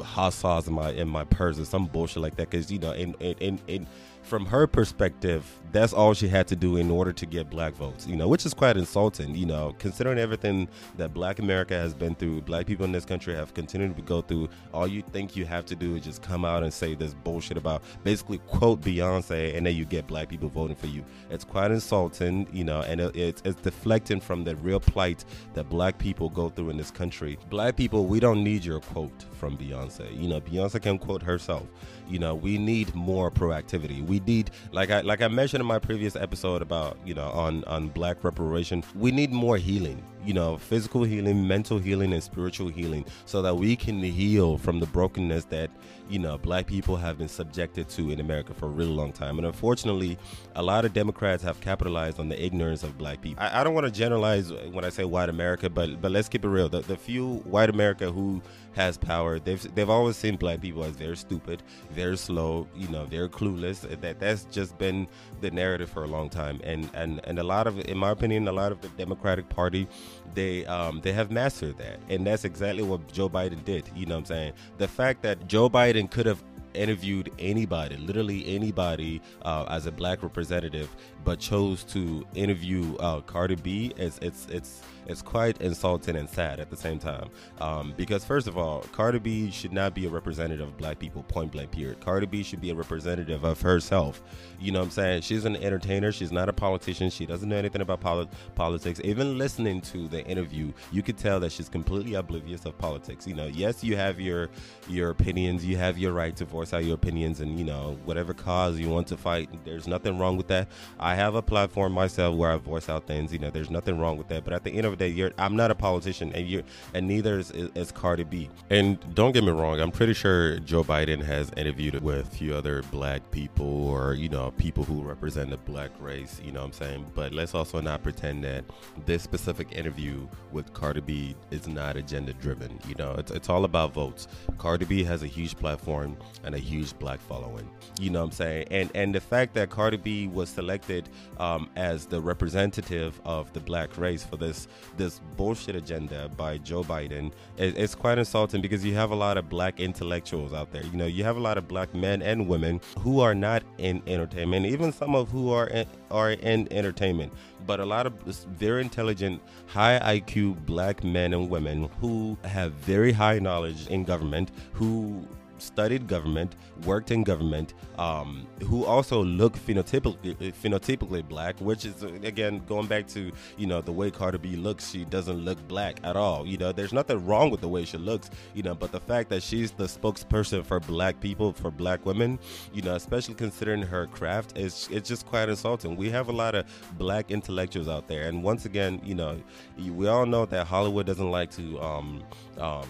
hot 0.00 0.32
sauce 0.32 0.66
in 0.66 0.74
my 0.74 0.90
in 0.90 1.08
my 1.08 1.24
purse 1.24 1.58
or 1.58 1.64
some 1.64 1.86
bullshit 1.86 2.22
like 2.22 2.36
that 2.36 2.50
because 2.50 2.70
you 2.70 2.78
know 2.78 2.92
in 2.92 3.14
in 3.20 3.60
in 3.66 3.86
from 4.22 4.44
her 4.46 4.66
perspective, 4.66 5.44
that's 5.76 5.92
all 5.92 6.14
she 6.14 6.28
had 6.28 6.46
to 6.48 6.56
do 6.56 6.76
in 6.76 6.90
order 6.90 7.12
to 7.12 7.26
get 7.26 7.50
black 7.50 7.74
votes, 7.74 8.06
you 8.06 8.16
know, 8.16 8.28
which 8.28 8.46
is 8.46 8.54
quite 8.54 8.76
insulting, 8.76 9.34
you 9.34 9.46
know, 9.46 9.74
considering 9.78 10.18
everything 10.18 10.68
that 10.96 11.12
black 11.12 11.38
America 11.38 11.74
has 11.74 11.94
been 11.94 12.14
through, 12.14 12.40
black 12.42 12.66
people 12.66 12.84
in 12.84 12.92
this 12.92 13.04
country 13.04 13.34
have 13.34 13.52
continued 13.54 13.94
to 13.96 14.02
go 14.02 14.20
through. 14.22 14.48
All 14.72 14.86
you 14.86 15.02
think 15.02 15.36
you 15.36 15.44
have 15.44 15.66
to 15.66 15.76
do 15.76 15.96
is 15.96 16.04
just 16.04 16.22
come 16.22 16.44
out 16.44 16.62
and 16.62 16.72
say 16.72 16.94
this 16.94 17.14
bullshit 17.14 17.56
about 17.56 17.82
basically 18.04 18.38
quote 18.46 18.80
Beyonce 18.80 19.56
and 19.56 19.66
then 19.66 19.76
you 19.76 19.84
get 19.84 20.06
black 20.06 20.28
people 20.28 20.48
voting 20.48 20.76
for 20.76 20.86
you. 20.86 21.04
It's 21.30 21.44
quite 21.44 21.70
insulting, 21.70 22.46
you 22.52 22.64
know, 22.64 22.80
and 22.82 23.00
it's, 23.00 23.42
it's 23.44 23.60
deflecting 23.60 24.20
from 24.20 24.44
the 24.44 24.56
real 24.56 24.80
plight 24.80 25.24
that 25.54 25.68
black 25.68 25.98
people 25.98 26.30
go 26.30 26.48
through 26.48 26.70
in 26.70 26.76
this 26.76 26.90
country. 26.90 27.38
Black 27.50 27.76
people, 27.76 28.06
we 28.06 28.20
don't 28.20 28.42
need 28.42 28.64
your 28.64 28.80
quote 28.80 29.24
from 29.32 29.56
Beyonce. 29.56 30.20
You 30.20 30.28
know, 30.28 30.40
Beyonce 30.40 30.80
can 30.80 30.98
quote 30.98 31.22
herself. 31.22 31.66
You 32.08 32.18
know, 32.18 32.34
we 32.34 32.56
need 32.56 32.94
more 32.94 33.30
proactivity. 33.30 34.04
We 34.04 34.20
need, 34.20 34.50
like 34.72 34.90
I 34.90 35.00
like 35.00 35.22
I 35.22 35.28
mentioned 35.28 35.65
in 35.66 35.68
my 35.68 35.78
previous 35.80 36.14
episode 36.14 36.62
about 36.62 36.96
you 37.04 37.12
know 37.12 37.28
on 37.30 37.64
on 37.64 37.88
black 37.88 38.22
reparation. 38.22 38.84
We 38.94 39.10
need 39.10 39.32
more 39.32 39.56
healing. 39.56 40.02
You 40.26 40.34
know, 40.34 40.56
physical 40.58 41.04
healing, 41.04 41.46
mental 41.46 41.78
healing, 41.78 42.12
and 42.12 42.22
spiritual 42.22 42.68
healing, 42.68 43.04
so 43.24 43.42
that 43.42 43.54
we 43.54 43.76
can 43.76 44.02
heal 44.02 44.58
from 44.58 44.80
the 44.80 44.86
brokenness 44.86 45.44
that 45.46 45.70
you 46.08 46.18
know 46.18 46.36
black 46.36 46.66
people 46.66 46.96
have 46.96 47.18
been 47.18 47.28
subjected 47.28 47.88
to 47.90 48.10
in 48.10 48.20
America 48.20 48.52
for 48.52 48.66
a 48.66 48.70
really 48.70 48.90
long 48.90 49.12
time. 49.12 49.38
And 49.38 49.46
unfortunately, 49.46 50.18
a 50.56 50.62
lot 50.62 50.84
of 50.84 50.92
Democrats 50.92 51.42
have 51.44 51.60
capitalized 51.60 52.18
on 52.18 52.28
the 52.28 52.44
ignorance 52.44 52.82
of 52.82 52.98
black 52.98 53.20
people. 53.22 53.42
I, 53.42 53.60
I 53.60 53.64
don't 53.64 53.74
want 53.74 53.86
to 53.86 53.92
generalize 53.92 54.52
when 54.52 54.84
I 54.84 54.90
say 54.90 55.04
white 55.04 55.28
America, 55.28 55.70
but 55.70 56.02
but 56.02 56.10
let's 56.10 56.28
keep 56.28 56.44
it 56.44 56.48
real. 56.48 56.68
The, 56.68 56.80
the 56.80 56.96
few 56.96 57.36
white 57.44 57.70
America 57.70 58.10
who 58.10 58.42
has 58.74 58.98
power, 58.98 59.38
they've 59.38 59.74
they've 59.74 59.88
always 59.88 60.16
seen 60.16 60.36
black 60.36 60.60
people 60.60 60.84
as 60.84 60.96
very 60.96 61.16
stupid, 61.16 61.62
very 61.90 62.16
slow, 62.16 62.66
you 62.74 62.88
know, 62.88 63.04
very 63.04 63.28
clueless. 63.28 63.80
That 64.00 64.18
that's 64.18 64.44
just 64.46 64.76
been 64.78 65.06
the 65.40 65.50
narrative 65.50 65.88
for 65.88 66.04
a 66.04 66.08
long 66.08 66.28
time. 66.28 66.60
And 66.64 66.90
and 66.94 67.20
and 67.24 67.38
a 67.38 67.44
lot 67.44 67.66
of, 67.66 67.78
in 67.80 67.96
my 67.96 68.10
opinion, 68.10 68.48
a 68.48 68.52
lot 68.52 68.72
of 68.72 68.80
the 68.80 68.88
Democratic 68.88 69.48
Party, 69.48 69.88
they 70.34 70.64
um 70.66 71.00
they 71.02 71.12
have 71.12 71.30
mastered 71.30 71.78
that, 71.78 72.00
and 72.08 72.26
that's 72.26 72.44
exactly 72.44 72.82
what 72.82 73.10
Joe 73.12 73.28
Biden 73.28 73.64
did. 73.64 73.90
You 73.94 74.06
know 74.06 74.14
what 74.16 74.20
I'm 74.20 74.26
saying? 74.26 74.52
The 74.78 74.88
fact 74.88 75.22
that 75.22 75.46
Joe 75.48 75.68
Biden 75.68 76.10
could 76.10 76.26
have 76.26 76.42
interviewed 76.74 77.32
anybody, 77.38 77.96
literally 77.96 78.54
anybody, 78.54 79.22
uh, 79.42 79.64
as 79.68 79.86
a 79.86 79.92
black 79.92 80.22
representative, 80.22 80.94
but 81.26 81.40
chose 81.40 81.82
to 81.82 82.24
interview 82.34 82.96
uh, 82.98 83.20
Cardi 83.20 83.56
B. 83.56 83.92
It's 83.96 84.18
it's 84.22 84.46
it's 84.48 84.80
it's 85.08 85.22
quite 85.22 85.60
insulting 85.60 86.16
and 86.16 86.28
sad 86.28 86.60
at 86.60 86.70
the 86.70 86.76
same 86.76 86.98
time. 86.98 87.28
Um, 87.60 87.94
because 87.96 88.24
first 88.24 88.46
of 88.46 88.56
all, 88.56 88.80
Cardi 88.92 89.18
B 89.18 89.50
should 89.50 89.72
not 89.72 89.94
be 89.94 90.06
a 90.06 90.08
representative 90.08 90.66
of 90.66 90.76
black 90.76 90.98
people, 90.98 91.22
point 91.24 91.52
blank 91.52 91.70
period. 91.70 92.00
Cardi 92.00 92.26
B 92.26 92.42
should 92.42 92.60
be 92.60 92.70
a 92.70 92.74
representative 92.74 93.44
of 93.44 93.60
herself. 93.60 94.22
You 94.60 94.72
know 94.72 94.80
what 94.80 94.86
I'm 94.86 94.90
saying? 94.90 95.22
She's 95.22 95.44
an 95.44 95.56
entertainer. 95.56 96.12
She's 96.12 96.32
not 96.32 96.48
a 96.48 96.52
politician. 96.52 97.10
She 97.10 97.26
doesn't 97.26 97.48
know 97.48 97.56
anything 97.56 97.82
about 97.82 98.00
poli- 98.00 98.28
politics. 98.54 99.00
Even 99.04 99.38
listening 99.38 99.80
to 99.82 100.08
the 100.08 100.24
interview, 100.26 100.72
you 100.92 101.02
could 101.02 101.18
tell 101.18 101.40
that 101.40 101.52
she's 101.52 101.68
completely 101.68 102.14
oblivious 102.14 102.64
of 102.66 102.78
politics. 102.78 103.26
You 103.26 103.34
know, 103.34 103.46
yes, 103.46 103.82
you 103.84 103.96
have 103.96 104.20
your 104.20 104.48
your 104.88 105.10
opinions. 105.10 105.64
You 105.64 105.76
have 105.76 105.98
your 105.98 106.12
right 106.12 106.36
to 106.36 106.44
voice 106.44 106.72
out 106.72 106.84
your 106.84 106.94
opinions, 106.94 107.40
and 107.40 107.58
you 107.58 107.64
know 107.64 107.98
whatever 108.04 108.32
cause 108.32 108.78
you 108.78 108.88
want 108.88 109.08
to 109.08 109.16
fight. 109.16 109.48
There's 109.64 109.86
nothing 109.86 110.18
wrong 110.18 110.36
with 110.36 110.48
that. 110.48 110.68
I 110.98 111.15
have 111.16 111.34
a 111.34 111.42
platform 111.42 111.92
myself 111.92 112.36
where 112.36 112.52
I 112.52 112.56
voice 112.56 112.88
out 112.88 113.06
things. 113.06 113.32
You 113.32 113.38
know, 113.38 113.50
there's 113.50 113.70
nothing 113.70 113.98
wrong 113.98 114.18
with 114.18 114.28
that. 114.28 114.44
But 114.44 114.52
at 114.52 114.64
the 114.64 114.70
end 114.70 114.86
of 114.86 114.98
that 114.98 115.10
you're 115.10 115.32
I'm 115.38 115.56
not 115.56 115.70
a 115.70 115.74
politician, 115.74 116.32
and 116.34 116.46
you 116.46 116.62
and 116.94 117.08
neither 117.08 117.38
is, 117.38 117.50
is 117.50 117.90
Cardi 117.90 118.24
B. 118.24 118.48
And 118.70 118.98
don't 119.14 119.32
get 119.32 119.42
me 119.44 119.50
wrong, 119.50 119.80
I'm 119.80 119.90
pretty 119.90 120.14
sure 120.14 120.58
Joe 120.60 120.84
Biden 120.84 121.22
has 121.24 121.50
interviewed 121.56 122.00
with 122.02 122.26
a 122.26 122.30
few 122.30 122.54
other 122.54 122.82
black 122.90 123.30
people 123.30 123.88
or 123.88 124.14
you 124.14 124.28
know 124.28 124.52
people 124.52 124.84
who 124.84 125.02
represent 125.02 125.50
the 125.50 125.56
black 125.56 125.90
race. 126.00 126.40
You 126.44 126.52
know 126.52 126.60
what 126.60 126.66
I'm 126.66 126.72
saying? 126.72 127.06
But 127.14 127.32
let's 127.32 127.54
also 127.54 127.80
not 127.80 128.02
pretend 128.02 128.44
that 128.44 128.64
this 129.06 129.22
specific 129.22 129.72
interview 129.72 130.28
with 130.52 130.72
Cardi 130.72 131.00
B 131.00 131.34
is 131.50 131.66
not 131.66 131.96
agenda 131.96 132.32
driven. 132.34 132.78
You 132.88 132.94
know, 132.96 133.14
it's 133.18 133.30
it's 133.30 133.48
all 133.48 133.64
about 133.64 133.94
votes. 133.94 134.28
Cardi 134.58 134.84
B 134.84 135.02
has 135.04 135.22
a 135.22 135.26
huge 135.26 135.56
platform 135.56 136.16
and 136.44 136.54
a 136.54 136.58
huge 136.58 136.96
black 136.98 137.20
following. 137.20 137.68
You 137.98 138.10
know 138.10 138.20
what 138.20 138.26
I'm 138.26 138.32
saying? 138.32 138.66
And 138.70 138.90
and 138.94 139.14
the 139.14 139.20
fact 139.20 139.54
that 139.54 139.70
Cardi 139.70 139.96
B 139.96 140.28
was 140.28 140.50
selected 140.50 141.05
um, 141.38 141.68
as 141.76 142.06
the 142.06 142.20
representative 142.20 143.20
of 143.24 143.52
the 143.52 143.60
black 143.60 143.96
race 143.98 144.24
for 144.24 144.36
this 144.36 144.68
this 144.96 145.20
bullshit 145.36 145.76
agenda 145.76 146.28
by 146.36 146.58
Joe 146.58 146.82
Biden, 146.82 147.32
it, 147.56 147.76
it's 147.78 147.94
quite 147.94 148.18
insulting 148.18 148.60
because 148.60 148.84
you 148.84 148.94
have 148.94 149.10
a 149.10 149.14
lot 149.14 149.36
of 149.36 149.48
black 149.48 149.80
intellectuals 149.80 150.52
out 150.52 150.72
there. 150.72 150.84
You 150.84 150.96
know, 150.96 151.06
you 151.06 151.24
have 151.24 151.36
a 151.36 151.40
lot 151.40 151.58
of 151.58 151.68
black 151.68 151.94
men 151.94 152.22
and 152.22 152.48
women 152.48 152.80
who 153.00 153.20
are 153.20 153.34
not 153.34 153.62
in 153.78 154.02
entertainment, 154.06 154.66
even 154.66 154.92
some 154.92 155.14
of 155.14 155.30
who 155.30 155.50
are 155.52 155.66
in, 155.68 155.86
are 156.10 156.32
in 156.32 156.72
entertainment 156.72 157.32
but 157.66 157.80
a 157.80 157.84
lot 157.84 158.06
of 158.06 158.14
very 158.58 158.80
intelligent, 158.80 159.42
high 159.66 160.20
IQ 160.20 160.64
black 160.64 161.02
men 161.02 161.32
and 161.34 161.50
women 161.50 161.90
who 162.00 162.38
have 162.44 162.72
very 162.72 163.12
high 163.12 163.38
knowledge 163.38 163.86
in 163.88 164.04
government, 164.04 164.52
who 164.72 165.26
studied 165.58 166.06
government, 166.06 166.56
worked 166.84 167.10
in 167.10 167.22
government, 167.24 167.74
um, 167.98 168.46
who 168.64 168.84
also 168.84 169.22
look 169.22 169.56
phenotypically, 169.56 170.52
phenotypically 170.54 171.26
black, 171.26 171.58
which 171.60 171.84
is 171.84 172.02
again 172.02 172.62
going 172.66 172.86
back 172.86 173.06
to 173.08 173.32
you 173.56 173.66
know 173.66 173.80
the 173.80 173.92
way 173.92 174.10
Cardi 174.10 174.38
B 174.38 174.56
looks, 174.56 174.90
she 174.90 175.04
doesn't 175.04 175.38
look 175.44 175.66
black 175.68 176.00
at 176.04 176.16
all. 176.16 176.46
You 176.46 176.58
know, 176.58 176.72
there's 176.72 176.92
nothing 176.92 177.24
wrong 177.26 177.50
with 177.50 177.60
the 177.60 177.68
way 177.68 177.84
she 177.84 177.98
looks, 177.98 178.30
you 178.54 178.62
know, 178.62 178.74
but 178.74 178.92
the 178.92 179.00
fact 179.00 179.30
that 179.30 179.42
she's 179.42 179.72
the 179.72 179.84
spokesperson 179.84 180.64
for 180.64 180.80
black 180.80 181.20
people, 181.20 181.52
for 181.52 181.70
black 181.70 182.04
women, 182.04 182.38
you 182.72 182.82
know, 182.82 182.94
especially 182.94 183.34
considering 183.34 183.82
her 183.82 184.06
craft, 184.06 184.56
is 184.58 184.88
it's 184.90 185.08
just 185.08 185.26
quite 185.26 185.48
insulting. 185.48 185.96
We 185.96 186.10
have 186.10 186.28
a 186.28 186.32
lot 186.32 186.54
of 186.54 186.66
black 186.98 187.30
intellectuals 187.30 187.88
out 187.88 188.08
there, 188.08 188.28
and 188.28 188.42
once 188.42 188.64
again, 188.64 189.00
you 189.04 189.14
know, 189.14 189.40
we 189.78 190.08
all 190.08 190.26
know 190.26 190.46
that 190.46 190.66
Hollywood 190.66 191.06
doesn't 191.06 191.30
like 191.30 191.50
to. 191.52 191.80
Um, 191.80 192.24
um, 192.58 192.88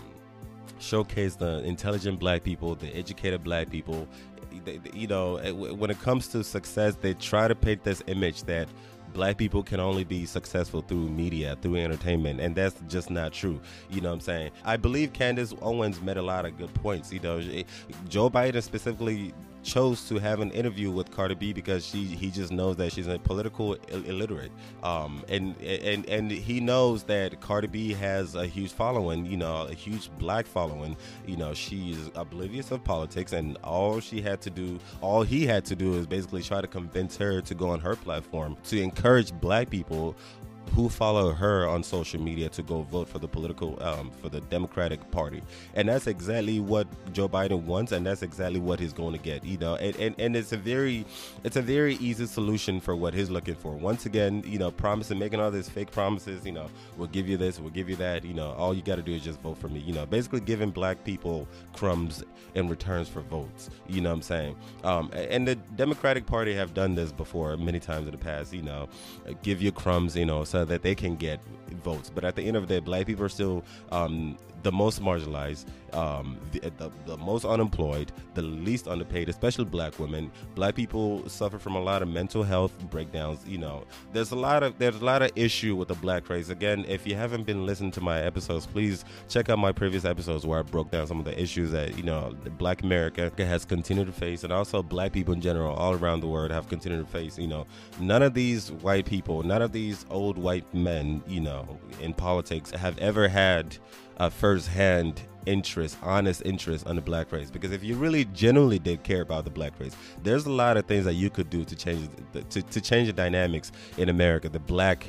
showcase 0.78 1.36
the 1.36 1.62
intelligent 1.64 2.18
black 2.18 2.42
people, 2.44 2.74
the 2.74 2.94
educated 2.96 3.42
black 3.44 3.70
people. 3.70 4.06
You 4.92 5.06
know, 5.06 5.36
eh, 5.36 5.50
when 5.50 5.90
it 5.90 6.00
comes 6.00 6.28
to 6.28 6.42
success, 6.42 6.96
they 7.00 7.14
try 7.14 7.48
to 7.48 7.54
paint 7.54 7.84
this 7.84 8.02
image 8.06 8.44
that 8.44 8.68
black 9.12 9.38
people 9.38 9.62
can 9.62 9.80
only 9.80 10.04
be 10.04 10.26
successful 10.26 10.82
through 10.82 11.08
media, 11.08 11.56
through 11.62 11.76
entertainment, 11.76 12.40
and 12.40 12.54
that's 12.54 12.74
just 12.88 13.10
not 13.10 13.32
true. 13.32 13.60
You 13.90 14.00
know 14.00 14.08
what 14.10 14.14
I'm 14.16 14.20
saying? 14.20 14.50
I 14.64 14.76
believe 14.76 15.12
Candace 15.12 15.54
Owens 15.62 16.00
made 16.00 16.16
a 16.16 16.22
lot 16.22 16.44
of 16.44 16.56
good 16.58 16.72
points. 16.74 17.12
You 17.12 17.20
know, 17.20 17.40
Joe 18.08 18.28
Biden 18.30 18.62
specifically 18.62 19.32
chose 19.66 20.08
to 20.08 20.18
have 20.18 20.40
an 20.40 20.52
interview 20.52 20.90
with 20.90 21.10
Cardi 21.10 21.34
B 21.34 21.52
because 21.52 21.84
she 21.84 22.04
he 22.04 22.30
just 22.30 22.52
knows 22.52 22.76
that 22.76 22.92
she's 22.92 23.08
a 23.08 23.18
political 23.18 23.76
Ill- 23.88 24.04
illiterate, 24.04 24.52
um, 24.82 25.24
and 25.28 25.60
and 25.60 26.08
and 26.08 26.30
he 26.30 26.60
knows 26.60 27.02
that 27.04 27.40
Cardi 27.40 27.66
B 27.66 27.92
has 27.92 28.36
a 28.36 28.46
huge 28.46 28.72
following, 28.72 29.26
you 29.26 29.36
know, 29.36 29.66
a 29.66 29.74
huge 29.74 30.08
black 30.18 30.46
following. 30.46 30.96
You 31.26 31.36
know, 31.36 31.52
she's 31.52 32.10
oblivious 32.14 32.70
of 32.70 32.84
politics, 32.84 33.32
and 33.32 33.58
all 33.64 34.00
she 34.00 34.22
had 34.22 34.40
to 34.42 34.50
do, 34.50 34.78
all 35.00 35.22
he 35.22 35.44
had 35.46 35.64
to 35.66 35.76
do, 35.76 35.94
is 35.94 36.06
basically 36.06 36.42
try 36.42 36.60
to 36.60 36.68
convince 36.68 37.16
her 37.16 37.40
to 37.42 37.54
go 37.54 37.70
on 37.70 37.80
her 37.80 37.96
platform 37.96 38.56
to 38.68 38.80
encourage 38.80 39.32
black 39.32 39.68
people 39.68 40.16
who 40.74 40.88
follow 40.88 41.32
her 41.32 41.66
on 41.66 41.82
social 41.82 42.20
media 42.20 42.48
to 42.50 42.62
go 42.62 42.82
vote 42.82 43.08
for 43.08 43.18
the 43.18 43.28
political 43.28 43.82
um, 43.82 44.10
for 44.22 44.28
the 44.28 44.40
Democratic 44.42 45.10
Party, 45.10 45.42
and 45.74 45.88
that's 45.88 46.06
exactly 46.06 46.60
what 46.60 46.86
Joe 47.12 47.28
Biden 47.28 47.62
wants, 47.62 47.92
and 47.92 48.04
that's 48.04 48.22
exactly 48.22 48.60
what 48.60 48.78
he's 48.80 48.92
going 48.92 49.12
to 49.12 49.18
get. 49.18 49.44
You 49.44 49.58
know, 49.58 49.76
and, 49.76 49.96
and, 49.96 50.14
and 50.18 50.36
it's 50.36 50.52
a 50.52 50.56
very 50.56 51.06
it's 51.44 51.56
a 51.56 51.62
very 51.62 51.94
easy 51.96 52.26
solution 52.26 52.80
for 52.80 52.96
what 52.96 53.14
he's 53.14 53.30
looking 53.30 53.54
for. 53.54 53.72
Once 53.72 54.06
again, 54.06 54.42
you 54.46 54.58
know, 54.58 54.70
promising, 54.70 55.18
making 55.18 55.40
all 55.40 55.50
these 55.50 55.68
fake 55.68 55.90
promises. 55.90 56.44
You 56.44 56.52
know, 56.52 56.68
we'll 56.96 57.08
give 57.08 57.28
you 57.28 57.36
this, 57.36 57.60
we'll 57.60 57.70
give 57.70 57.88
you 57.88 57.96
that. 57.96 58.24
You 58.24 58.34
know, 58.34 58.52
all 58.52 58.74
you 58.74 58.82
got 58.82 58.96
to 58.96 59.02
do 59.02 59.12
is 59.12 59.22
just 59.22 59.40
vote 59.40 59.58
for 59.58 59.68
me. 59.68 59.80
You 59.80 59.92
know, 59.94 60.06
basically 60.06 60.40
giving 60.40 60.70
black 60.70 61.04
people 61.04 61.48
crumbs 61.74 62.24
in 62.54 62.68
returns 62.68 63.08
for 63.08 63.20
votes. 63.20 63.70
You 63.86 64.00
know 64.00 64.10
what 64.10 64.16
I'm 64.16 64.22
saying? 64.22 64.56
Um, 64.84 65.10
and 65.12 65.46
the 65.46 65.54
Democratic 65.54 66.26
Party 66.26 66.54
have 66.54 66.74
done 66.74 66.94
this 66.94 67.12
before 67.12 67.56
many 67.56 67.80
times 67.80 68.06
in 68.06 68.12
the 68.12 68.18
past. 68.18 68.52
You 68.52 68.62
know, 68.62 68.88
give 69.42 69.62
you 69.62 69.72
crumbs. 69.72 70.16
You 70.16 70.26
know. 70.26 70.44
So 70.44 70.55
so 70.56 70.64
that 70.64 70.80
they 70.80 70.94
can 70.94 71.16
get 71.16 71.38
votes. 71.82 72.10
But 72.14 72.24
at 72.24 72.36
the 72.36 72.42
end 72.42 72.56
of 72.56 72.66
the 72.66 72.74
day, 72.74 72.80
black 72.80 73.06
people 73.06 73.24
are 73.24 73.28
still 73.28 73.64
um, 73.92 74.36
the 74.66 74.72
most 74.72 75.00
marginalized, 75.00 75.66
um, 75.92 76.40
the, 76.50 76.58
the, 76.76 76.90
the, 77.06 77.16
most 77.16 77.44
unemployed, 77.44 78.10
the 78.34 78.42
least 78.42 78.88
underpaid, 78.88 79.28
especially 79.28 79.64
black 79.64 79.96
women. 80.00 80.28
Black 80.56 80.74
people 80.74 81.28
suffer 81.28 81.56
from 81.56 81.76
a 81.76 81.80
lot 81.80 82.02
of 82.02 82.08
mental 82.08 82.42
health 82.42 82.72
breakdowns. 82.90 83.46
You 83.46 83.58
know, 83.58 83.84
there's 84.12 84.32
a 84.32 84.34
lot 84.34 84.64
of 84.64 84.76
there's 84.76 84.96
a 84.96 85.04
lot 85.04 85.22
of 85.22 85.30
issue 85.36 85.76
with 85.76 85.86
the 85.86 85.94
black 85.94 86.28
race. 86.28 86.48
Again, 86.48 86.84
if 86.88 87.06
you 87.06 87.14
haven't 87.14 87.44
been 87.44 87.64
listening 87.64 87.92
to 87.92 88.00
my 88.00 88.20
episodes, 88.20 88.66
please 88.66 89.04
check 89.28 89.48
out 89.50 89.60
my 89.60 89.70
previous 89.70 90.04
episodes 90.04 90.44
where 90.44 90.58
I 90.58 90.62
broke 90.62 90.90
down 90.90 91.06
some 91.06 91.20
of 91.20 91.24
the 91.24 91.40
issues 91.40 91.70
that 91.70 91.96
you 91.96 92.02
know 92.02 92.34
Black 92.58 92.82
America 92.82 93.30
has 93.38 93.64
continued 93.64 94.08
to 94.08 94.12
face, 94.12 94.42
and 94.42 94.52
also 94.52 94.82
black 94.82 95.12
people 95.12 95.32
in 95.32 95.40
general 95.40 95.76
all 95.76 95.94
around 95.94 96.22
the 96.22 96.26
world 96.26 96.50
have 96.50 96.68
continued 96.68 97.06
to 97.06 97.12
face. 97.12 97.38
You 97.38 97.46
know, 97.46 97.68
none 98.00 98.20
of 98.20 98.34
these 98.34 98.72
white 98.72 99.06
people, 99.06 99.44
none 99.44 99.62
of 99.62 99.70
these 99.70 100.06
old 100.10 100.38
white 100.38 100.66
men, 100.74 101.22
you 101.28 101.40
know, 101.40 101.55
in 102.00 102.12
politics 102.12 102.70
have 102.70 102.98
ever 102.98 103.28
had 103.28 103.76
a 104.18 104.30
first-hand 104.30 105.22
interest, 105.46 105.96
honest 106.02 106.42
interest 106.44 106.86
on 106.86 106.96
the 106.96 107.02
black 107.02 107.30
race. 107.32 107.50
Because 107.50 107.72
if 107.72 107.84
you 107.84 107.94
really 107.96 108.24
genuinely 108.26 108.78
did 108.78 109.02
care 109.02 109.22
about 109.22 109.44
the 109.44 109.50
black 109.50 109.78
race, 109.78 109.94
there's 110.22 110.46
a 110.46 110.50
lot 110.50 110.76
of 110.76 110.86
things 110.86 111.04
that 111.04 111.14
you 111.14 111.30
could 111.30 111.50
do 111.50 111.64
to 111.64 111.76
change 111.76 112.08
the, 112.32 112.42
to, 112.42 112.62
to 112.62 112.80
change 112.80 113.06
the 113.06 113.12
dynamics 113.12 113.72
in 113.96 114.08
America. 114.08 114.48
The 114.48 114.58
black 114.58 115.06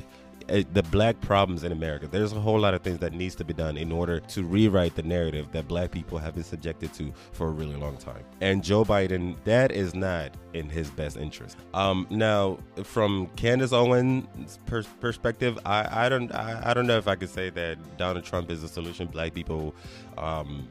uh, 0.50 0.62
the 0.72 0.82
black 0.84 1.20
problems 1.20 1.64
in 1.64 1.72
America. 1.72 2.06
There's 2.06 2.32
a 2.32 2.40
whole 2.40 2.58
lot 2.58 2.74
of 2.74 2.82
things 2.82 2.98
that 2.98 3.12
needs 3.12 3.34
to 3.36 3.44
be 3.44 3.54
done 3.54 3.76
in 3.76 3.92
order 3.92 4.20
to 4.20 4.44
rewrite 4.44 4.94
the 4.94 5.02
narrative 5.02 5.50
that 5.52 5.68
black 5.68 5.90
people 5.90 6.18
have 6.18 6.34
been 6.34 6.44
subjected 6.44 6.92
to 6.94 7.12
for 7.32 7.48
a 7.48 7.50
really 7.50 7.76
long 7.76 7.96
time. 7.96 8.24
And 8.40 8.62
Joe 8.62 8.84
Biden, 8.84 9.36
that 9.44 9.72
is 9.72 9.94
not 9.94 10.32
in 10.54 10.68
his 10.68 10.90
best 10.90 11.16
interest. 11.16 11.56
Um, 11.74 12.06
now, 12.10 12.58
from 12.84 13.26
Candace 13.36 13.72
Owens' 13.72 14.58
per- 14.66 14.82
perspective, 15.00 15.58
I, 15.64 16.06
I 16.06 16.08
don't 16.08 16.32
I, 16.32 16.70
I, 16.70 16.74
don't 16.74 16.86
know 16.86 16.96
if 16.96 17.08
I 17.08 17.14
could 17.14 17.30
say 17.30 17.50
that 17.50 17.98
Donald 17.98 18.24
Trump 18.24 18.50
is 18.50 18.62
a 18.62 18.68
solution. 18.68 19.06
Black 19.06 19.34
people 19.34 19.74
um, 20.16 20.68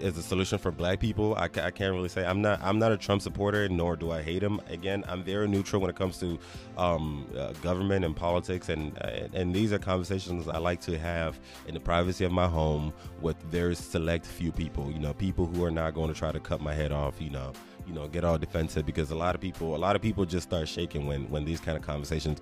is 0.00 0.16
a 0.18 0.22
solution 0.22 0.58
for 0.58 0.70
black 0.70 1.00
people. 1.00 1.34
I, 1.36 1.44
I, 1.44 1.70
can't 1.70 1.94
really 1.94 2.08
say 2.08 2.24
I'm 2.24 2.40
not 2.42 2.60
I'm 2.62 2.78
not 2.78 2.92
a 2.92 2.96
Trump 2.96 3.22
supporter, 3.22 3.68
nor 3.68 3.96
do 3.96 4.10
I 4.10 4.22
hate 4.22 4.42
him. 4.42 4.60
Again, 4.68 5.04
I'm 5.08 5.22
very 5.22 5.48
neutral 5.48 5.80
when 5.80 5.90
it 5.90 5.96
comes 5.96 6.18
to 6.18 6.38
um, 6.76 7.26
uh, 7.36 7.52
government 7.62 8.04
and 8.04 8.14
politics, 8.14 8.68
and 8.68 8.96
uh, 8.98 9.28
and 9.34 9.54
these 9.54 9.72
are 9.72 9.78
conversations 9.78 10.48
I 10.48 10.58
like 10.58 10.80
to 10.82 10.98
have 10.98 11.38
in 11.66 11.74
the 11.74 11.80
privacy 11.80 12.24
of 12.24 12.32
my 12.32 12.46
home 12.46 12.92
with 13.20 13.36
very 13.44 13.74
select 13.74 14.26
few 14.26 14.52
people. 14.52 14.90
You 14.90 14.98
know, 14.98 15.12
people 15.12 15.46
who 15.46 15.64
are 15.64 15.70
not 15.70 15.94
going 15.94 16.08
to 16.12 16.18
try 16.18 16.32
to 16.32 16.40
cut 16.40 16.60
my 16.60 16.74
head 16.74 16.92
off. 16.92 17.20
You 17.20 17.30
know, 17.30 17.52
you 17.86 17.94
know, 17.94 18.08
get 18.08 18.24
all 18.24 18.38
defensive 18.38 18.84
because 18.86 19.10
a 19.10 19.16
lot 19.16 19.34
of 19.34 19.40
people 19.40 19.74
a 19.74 19.78
lot 19.78 19.96
of 19.96 20.02
people 20.02 20.24
just 20.24 20.48
start 20.48 20.68
shaking 20.68 21.06
when 21.06 21.28
when 21.30 21.44
these 21.44 21.60
kind 21.60 21.76
of 21.76 21.82
conversations, 21.82 22.40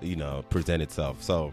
you 0.00 0.16
know, 0.16 0.44
present 0.50 0.82
itself. 0.82 1.22
So 1.22 1.52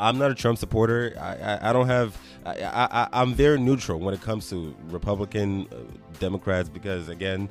I'm 0.00 0.18
not 0.18 0.30
a 0.30 0.34
Trump 0.34 0.58
supporter. 0.58 1.16
I, 1.20 1.34
I, 1.34 1.70
I 1.70 1.72
don't 1.72 1.86
have. 1.86 2.16
I, 2.46 3.08
I, 3.12 3.22
am 3.22 3.34
very 3.34 3.58
neutral 3.58 3.98
when 4.00 4.14
it 4.14 4.22
comes 4.22 4.48
to 4.50 4.74
Republican, 4.86 5.66
uh, 5.72 5.76
Democrats 6.18 6.68
because 6.68 7.08
again, 7.08 7.48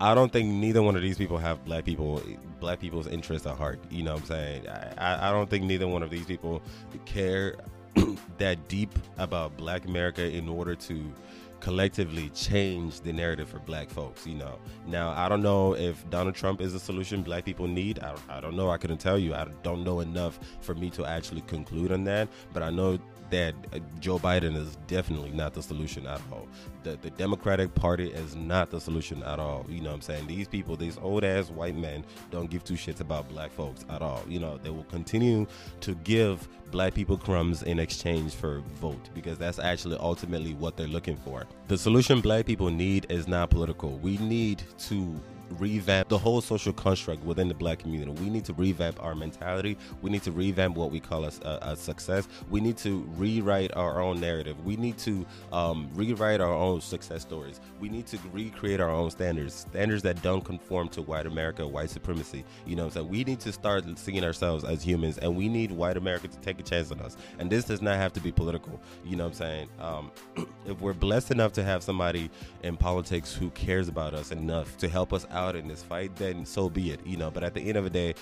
I 0.00 0.14
don't 0.14 0.32
think 0.32 0.48
neither 0.48 0.82
one 0.82 0.96
of 0.96 1.02
these 1.02 1.18
people 1.18 1.36
have 1.38 1.64
black 1.64 1.84
people 1.84 2.22
black 2.58 2.80
people's 2.80 3.06
interests 3.06 3.46
at 3.46 3.56
heart. 3.56 3.80
You 3.90 4.02
know 4.02 4.14
what 4.14 4.22
I'm 4.22 4.26
saying? 4.26 4.68
I, 4.68 5.28
I 5.28 5.30
don't 5.30 5.48
think 5.48 5.64
neither 5.64 5.86
one 5.86 6.02
of 6.02 6.10
these 6.10 6.24
people 6.24 6.62
care 7.04 7.56
that 8.38 8.68
deep 8.68 8.98
about 9.18 9.56
black 9.56 9.84
America 9.84 10.22
in 10.22 10.48
order 10.48 10.74
to 10.74 11.12
collectively 11.60 12.30
change 12.30 13.00
the 13.00 13.12
narrative 13.12 13.48
for 13.48 13.58
black 13.60 13.90
folks 13.90 14.26
you 14.26 14.34
know. 14.34 14.58
Now 14.86 15.10
i 15.10 15.28
don't 15.28 15.42
know 15.42 15.74
if 15.76 16.08
donald 16.10 16.34
trump 16.34 16.60
is 16.60 16.74
a 16.74 16.80
solution 16.80 17.22
black 17.22 17.44
people 17.44 17.66
need. 17.66 17.98
I, 18.00 18.14
I 18.28 18.40
don't 18.40 18.56
know. 18.56 18.70
I 18.70 18.78
couldn't 18.78 18.98
tell 18.98 19.18
you. 19.18 19.34
I 19.34 19.46
don't 19.62 19.84
know 19.84 20.00
enough 20.00 20.40
for 20.60 20.74
me 20.74 20.90
to 20.90 21.04
actually 21.04 21.42
conclude 21.42 21.92
on 21.92 22.04
that 22.04 22.28
but 22.52 22.62
i 22.62 22.70
know 22.70 22.98
that 23.30 23.54
uh, 23.72 23.78
Joe 24.00 24.18
Biden 24.18 24.56
is 24.56 24.76
definitely 24.86 25.30
not 25.30 25.54
the 25.54 25.62
solution 25.62 26.06
at 26.06 26.20
all. 26.30 26.46
The, 26.82 26.98
the 27.02 27.10
Democratic 27.10 27.74
Party 27.74 28.10
is 28.10 28.36
not 28.36 28.70
the 28.70 28.80
solution 28.80 29.22
at 29.22 29.38
all. 29.38 29.66
You 29.68 29.80
know 29.80 29.90
what 29.90 29.96
I'm 29.96 30.00
saying? 30.02 30.26
These 30.26 30.48
people, 30.48 30.76
these 30.76 30.98
old 30.98 31.24
ass 31.24 31.50
white 31.50 31.76
men, 31.76 32.04
don't 32.30 32.50
give 32.50 32.64
two 32.64 32.74
shits 32.74 33.00
about 33.00 33.28
black 33.28 33.50
folks 33.52 33.84
at 33.88 34.02
all. 34.02 34.22
You 34.28 34.40
know, 34.40 34.58
they 34.58 34.70
will 34.70 34.84
continue 34.84 35.46
to 35.80 35.94
give 35.96 36.48
black 36.70 36.94
people 36.94 37.16
crumbs 37.16 37.62
in 37.62 37.78
exchange 37.78 38.34
for 38.34 38.60
vote 38.80 39.10
because 39.14 39.38
that's 39.38 39.58
actually 39.58 39.96
ultimately 39.98 40.54
what 40.54 40.76
they're 40.76 40.86
looking 40.86 41.16
for. 41.16 41.46
The 41.68 41.78
solution 41.78 42.20
black 42.20 42.46
people 42.46 42.70
need 42.70 43.06
is 43.10 43.26
not 43.26 43.50
political. 43.50 43.98
We 43.98 44.16
need 44.18 44.62
to 44.80 45.20
revamp 45.58 46.08
the 46.08 46.18
whole 46.18 46.40
social 46.40 46.72
construct 46.72 47.24
within 47.24 47.48
the 47.48 47.54
black 47.54 47.78
community. 47.78 48.10
We 48.22 48.30
need 48.30 48.44
to 48.46 48.52
revamp 48.52 49.02
our 49.02 49.14
mentality. 49.14 49.76
We 50.02 50.10
need 50.10 50.22
to 50.22 50.32
revamp 50.32 50.76
what 50.76 50.90
we 50.90 51.00
call 51.00 51.24
a, 51.24 51.32
a, 51.62 51.76
success. 51.76 52.28
We 52.50 52.60
need 52.60 52.76
to 52.78 53.00
rewrite 53.16 53.74
our 53.76 54.00
own 54.00 54.20
narrative. 54.20 54.64
We 54.64 54.76
need 54.76 54.98
to 54.98 55.26
um, 55.52 55.88
rewrite 55.94 56.40
our 56.40 56.52
own 56.52 56.80
success 56.80 57.22
stories. 57.22 57.60
We 57.80 57.88
need 57.88 58.06
to 58.08 58.18
recreate 58.32 58.80
our 58.80 58.90
own 58.90 59.10
standards, 59.10 59.54
standards 59.54 60.02
that 60.02 60.22
don't 60.22 60.44
conform 60.44 60.88
to 60.90 61.02
white 61.02 61.26
America, 61.26 61.66
white 61.66 61.90
supremacy. 61.90 62.44
You 62.66 62.76
know, 62.76 62.88
so 62.88 63.02
we 63.02 63.24
need 63.24 63.40
to 63.40 63.52
start 63.52 63.84
seeing 63.98 64.24
ourselves 64.24 64.64
as 64.64 64.82
humans, 64.82 65.18
and 65.18 65.36
we 65.36 65.48
need 65.48 65.70
white 65.70 65.96
America 65.96 66.28
to 66.28 66.38
take 66.40 66.60
a 66.60 66.62
chance 66.62 66.92
on 66.92 67.00
us. 67.00 67.16
And 67.38 67.50
this 67.50 67.64
does 67.64 67.82
not 67.82 67.96
have 67.96 68.12
to 68.14 68.20
be 68.20 68.32
political. 68.32 68.80
You 69.04 69.16
know 69.16 69.24
what 69.24 69.30
I'm 69.30 69.36
saying? 69.36 69.68
Um, 69.80 70.10
if 70.66 70.80
we're 70.80 70.92
blessed 70.92 71.30
enough 71.30 71.52
to 71.54 71.62
have 71.62 71.82
somebody 71.82 72.30
in 72.62 72.76
politics 72.76 73.34
who 73.34 73.50
cares 73.50 73.88
about 73.88 74.14
us 74.14 74.30
enough 74.30 74.76
to 74.78 74.88
help 74.88 75.12
us 75.12 75.26
out 75.30 75.39
out 75.40 75.56
in 75.56 75.66
this 75.66 75.82
fight, 75.82 76.14
then 76.16 76.44
so 76.44 76.68
be 76.68 76.90
it, 76.90 77.00
you 77.04 77.16
know. 77.16 77.30
But 77.30 77.42
at 77.42 77.54
the 77.54 77.62
end 77.68 77.76
of 77.78 77.84
the 77.84 77.90
day, 77.90 78.14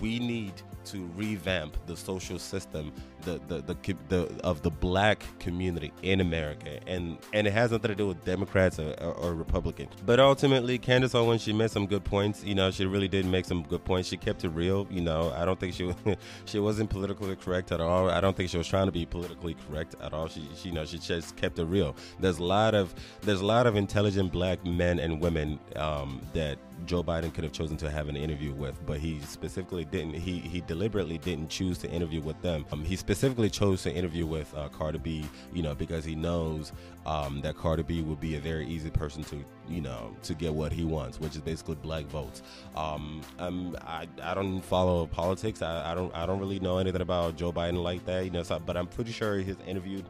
we 0.00 0.18
need 0.18 0.54
to 0.86 1.08
revamp 1.16 1.76
the 1.86 1.96
social 1.96 2.38
system 2.38 2.92
the, 3.22 3.40
the, 3.48 3.60
the, 3.62 3.96
the, 4.08 4.40
of 4.44 4.62
the 4.62 4.70
black 4.70 5.24
community 5.38 5.92
in 6.02 6.20
America, 6.20 6.78
and 6.86 7.18
and 7.32 7.46
it 7.46 7.52
has 7.52 7.72
nothing 7.72 7.88
to 7.88 7.94
do 7.94 8.06
with 8.06 8.24
Democrats 8.24 8.78
or, 8.78 8.94
or, 9.00 9.12
or, 9.14 9.34
Republicans. 9.34 9.92
But 10.04 10.20
ultimately, 10.20 10.78
Candace 10.78 11.14
Owens, 11.14 11.42
she 11.42 11.52
made 11.52 11.70
some 11.70 11.86
good 11.86 12.04
points. 12.04 12.44
You 12.44 12.54
know, 12.54 12.70
she 12.70 12.86
really 12.86 13.08
did 13.08 13.26
make 13.26 13.44
some 13.44 13.64
good 13.64 13.84
points. 13.84 14.08
She 14.08 14.16
kept 14.16 14.44
it 14.44 14.50
real. 14.50 14.86
You 14.90 15.00
know, 15.00 15.32
I 15.36 15.44
don't 15.44 15.58
think 15.58 15.74
she 15.74 15.92
she 16.44 16.58
wasn't 16.60 16.88
politically 16.88 17.34
correct 17.36 17.72
at 17.72 17.80
all. 17.80 18.08
I 18.08 18.20
don't 18.20 18.36
think 18.36 18.48
she 18.48 18.58
was 18.58 18.68
trying 18.68 18.86
to 18.86 18.92
be 18.92 19.04
politically 19.04 19.56
correct 19.68 19.96
at 20.00 20.12
all. 20.12 20.28
She, 20.28 20.48
she 20.54 20.68
you 20.68 20.74
know 20.74 20.84
she 20.84 20.98
just 20.98 21.36
kept 21.36 21.58
it 21.58 21.64
real. 21.64 21.96
There's 22.20 22.38
a 22.38 22.44
lot 22.44 22.74
of 22.74 22.94
there's 23.22 23.40
a 23.40 23.46
lot 23.46 23.66
of 23.66 23.76
intelligent 23.76 24.32
black 24.32 24.64
men 24.64 25.00
and 25.00 25.20
women 25.20 25.58
um, 25.74 26.20
that 26.32 26.58
Joe 26.84 27.02
Biden 27.02 27.32
could 27.32 27.44
have 27.44 27.52
chosen 27.52 27.76
to 27.78 27.90
have 27.90 28.08
an 28.08 28.16
interview 28.16 28.52
with, 28.52 28.84
but 28.86 28.98
he 28.98 29.20
specifically 29.20 29.84
didn't. 29.84 30.14
He 30.14 30.38
he 30.40 30.60
deliberately 30.76 31.16
didn't 31.18 31.48
choose 31.48 31.78
to 31.78 31.90
interview 31.90 32.20
with 32.20 32.40
them. 32.42 32.66
Um, 32.70 32.84
he 32.84 32.96
specifically 32.96 33.48
chose 33.48 33.82
to 33.84 33.92
interview 33.92 34.26
with 34.26 34.54
uh, 34.54 34.68
Cardi 34.68 34.98
B, 34.98 35.24
you 35.54 35.62
know, 35.62 35.74
because 35.74 36.04
he 36.04 36.14
knows 36.14 36.72
um, 37.06 37.40
that 37.40 37.56
Cardi 37.56 37.82
B 37.82 38.02
would 38.02 38.20
be 38.20 38.36
a 38.36 38.40
very 38.40 38.66
easy 38.66 38.90
person 38.90 39.24
to, 39.24 39.42
you 39.68 39.80
know, 39.80 40.14
to 40.24 40.34
get 40.34 40.52
what 40.52 40.72
he 40.72 40.84
wants, 40.84 41.18
which 41.18 41.34
is 41.34 41.40
basically 41.40 41.76
black 41.76 42.04
votes. 42.04 42.42
Um, 42.76 43.22
um 43.38 43.76
I, 43.86 44.06
I 44.22 44.34
don't 44.34 44.60
follow 44.60 45.06
politics. 45.06 45.62
I, 45.62 45.92
I 45.92 45.94
don't 45.94 46.14
I 46.14 46.26
don't 46.26 46.40
really 46.40 46.60
know 46.60 46.76
anything 46.78 47.00
about 47.00 47.36
Joe 47.36 47.52
Biden 47.52 47.82
like 47.82 48.04
that, 48.04 48.24
you 48.26 48.30
know. 48.30 48.42
So, 48.42 48.58
but 48.58 48.76
I'm 48.76 48.86
pretty 48.86 49.12
sure 49.12 49.38
he's 49.38 49.56
interviewed 49.66 50.04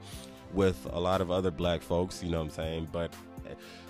with 0.52 0.86
a 0.92 0.98
lot 0.98 1.20
of 1.20 1.30
other 1.30 1.50
black 1.50 1.80
folks, 1.80 2.22
you 2.22 2.30
know 2.30 2.38
what 2.38 2.44
I'm 2.44 2.50
saying? 2.50 2.88
But 2.90 3.12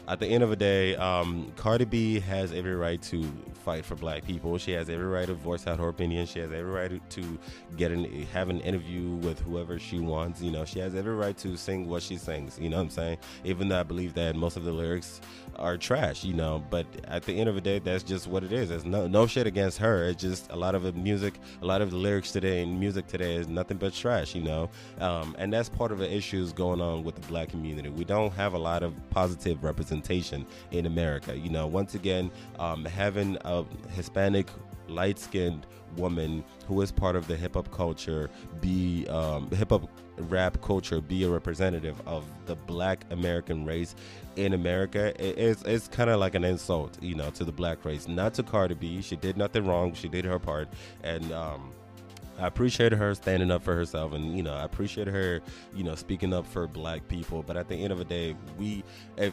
at 0.09 0.21
the 0.21 0.27
end 0.27 0.43
of 0.43 0.51
the 0.51 0.57
day, 0.57 0.95
um, 0.97 1.53
Cardi 1.57 1.85
B 1.85 2.21
has 2.21 2.53
every 2.53 2.77
right 2.77 3.03
to 3.03 3.25
fight 3.65 3.85
for 3.85 3.97
black 3.97 4.25
people. 4.25 4.57
She 4.57 4.71
has 4.73 4.89
every 4.89 5.07
right 5.07 5.27
to 5.27 5.35
voice 5.35 5.67
out 5.67 5.81
her 5.81 5.89
opinion. 5.89 6.27
She 6.27 6.39
has 6.39 6.53
every 6.53 6.71
right 6.71 7.11
to 7.11 7.39
get 7.77 7.91
an 7.91 8.05
have 8.33 8.49
an 8.49 8.61
interview 8.61 9.17
with 9.17 9.41
whoever 9.41 9.79
she 9.79 9.99
wants. 9.99 10.41
You 10.41 10.53
know, 10.53 10.65
she 10.65 10.79
has 10.79 10.95
every 10.95 11.15
right 11.15 11.37
to 11.39 11.57
sing 11.57 11.89
what 11.89 12.03
she 12.03 12.17
sings. 12.19 12.57
You 12.59 12.69
know 12.69 12.77
what 12.77 12.85
I'm 12.85 12.91
saying? 12.91 13.19
Even 13.45 13.69
though 13.69 13.81
I 13.81 13.83
believe 13.83 14.15
that 14.15 14.37
most 14.37 14.57
of 14.57 14.65
the 14.65 14.73
lyrics 14.73 15.21
are 15.57 15.77
trash. 15.77 16.23
You 16.23 16.35
know, 16.35 16.65
but 16.71 16.87
at 17.09 17.25
the 17.25 17.33
end 17.33 17.49
of 17.49 17.57
the 17.57 17.61
day, 17.61 17.81
that's 17.81 18.05
just 18.05 18.29
what 18.29 18.45
it 18.45 18.53
is. 18.53 18.69
There's 18.69 18.85
no 18.85 19.09
no 19.09 19.27
shit 19.27 19.49
against 19.49 19.79
her. 19.79 20.05
It's 20.05 20.23
just 20.23 20.51
a 20.53 20.57
lot 20.57 20.77
of 20.77 20.85
the 20.85 20.93
music, 20.93 21.41
a 21.63 21.67
lot 21.67 21.83
of 21.83 21.91
the 21.91 21.97
lyrics 21.97 22.31
today 22.31 22.63
and 22.63 22.79
music 22.79 23.09
today 23.09 23.35
is 23.35 23.49
nothing 23.49 23.77
but 23.77 23.93
trash. 23.93 24.37
You 24.37 24.43
know, 24.43 24.71
um, 25.01 25.35
and 25.39 25.53
that's 25.53 25.69
part 25.69 25.91
of 25.91 25.99
the 25.99 26.13
issues 26.13 26.53
going 26.53 26.81
on 26.81 27.03
with 27.03 27.17
the 27.17 27.27
black 27.27 27.49
community. 27.49 27.89
We 27.89 28.05
don't 28.05 28.33
have 28.35 28.55
a 28.55 28.59
lot 28.59 28.85
of 28.85 28.95
positive 29.11 29.65
representation 29.65 29.96
representation 29.97 30.47
in 30.71 30.87
America. 30.87 31.37
You 31.37 31.51
know, 31.51 31.67
once 31.67 31.95
again, 31.95 32.31
um, 32.59 32.85
having 32.85 33.39
a 33.45 33.65
Hispanic 33.91 34.49
light 34.89 35.19
skinned 35.19 35.67
woman 35.97 36.45
who 36.69 36.81
is 36.81 36.93
part 36.93 37.17
of 37.17 37.27
the 37.27 37.37
hip 37.37 37.55
hop 37.55 37.71
culture 37.73 38.31
be 38.61 39.07
um, 39.09 39.51
hip 39.51 39.71
hop 39.71 39.89
rap 40.29 40.61
culture 40.63 41.01
be 41.01 41.25
a 41.25 41.29
representative 41.29 42.01
of 42.07 42.25
the 42.47 42.55
black 42.55 43.05
American 43.11 43.65
race 43.65 43.95
in 44.37 44.53
America 44.53 45.13
it's, 45.19 45.63
it's 45.63 45.89
kind 45.89 46.09
of 46.09 46.21
like 46.21 46.35
an 46.35 46.45
insult 46.45 46.97
you 47.03 47.15
know 47.15 47.31
to 47.31 47.45
the 47.45 47.53
black 47.53 47.85
race 47.85 48.07
not 48.07 48.33
to 48.35 48.43
Cardi 48.43 48.75
B 48.75 49.03
she 49.03 49.17
did 49.17 49.37
nothing 49.37 49.67
wrong 49.67 49.93
she 49.95 50.09
did 50.09 50.25
her 50.25 50.39
part 50.39 50.69
and 51.03 51.33
um, 51.33 51.73
I 52.39 52.47
appreciate 52.47 52.93
her 52.93 53.15
standing 53.15 53.51
up 53.51 53.63
for 53.63 53.75
herself, 53.75 54.13
and 54.13 54.37
you 54.37 54.43
know, 54.43 54.53
I 54.53 54.65
appreciate 54.65 55.09
her, 55.09 55.41
you 55.75 55.85
know, 55.85 55.95
speaking 55.95 56.35
up 56.35 56.47
for 56.47 56.67
Black 56.67 57.07
people. 57.09 57.43
But 57.43 57.57
at 57.57 57.69
the 57.69 57.77
end 57.77 57.93
of 57.93 57.99
the 57.99 58.05
day, 58.05 58.37
we, 58.59 58.85
if 59.17 59.33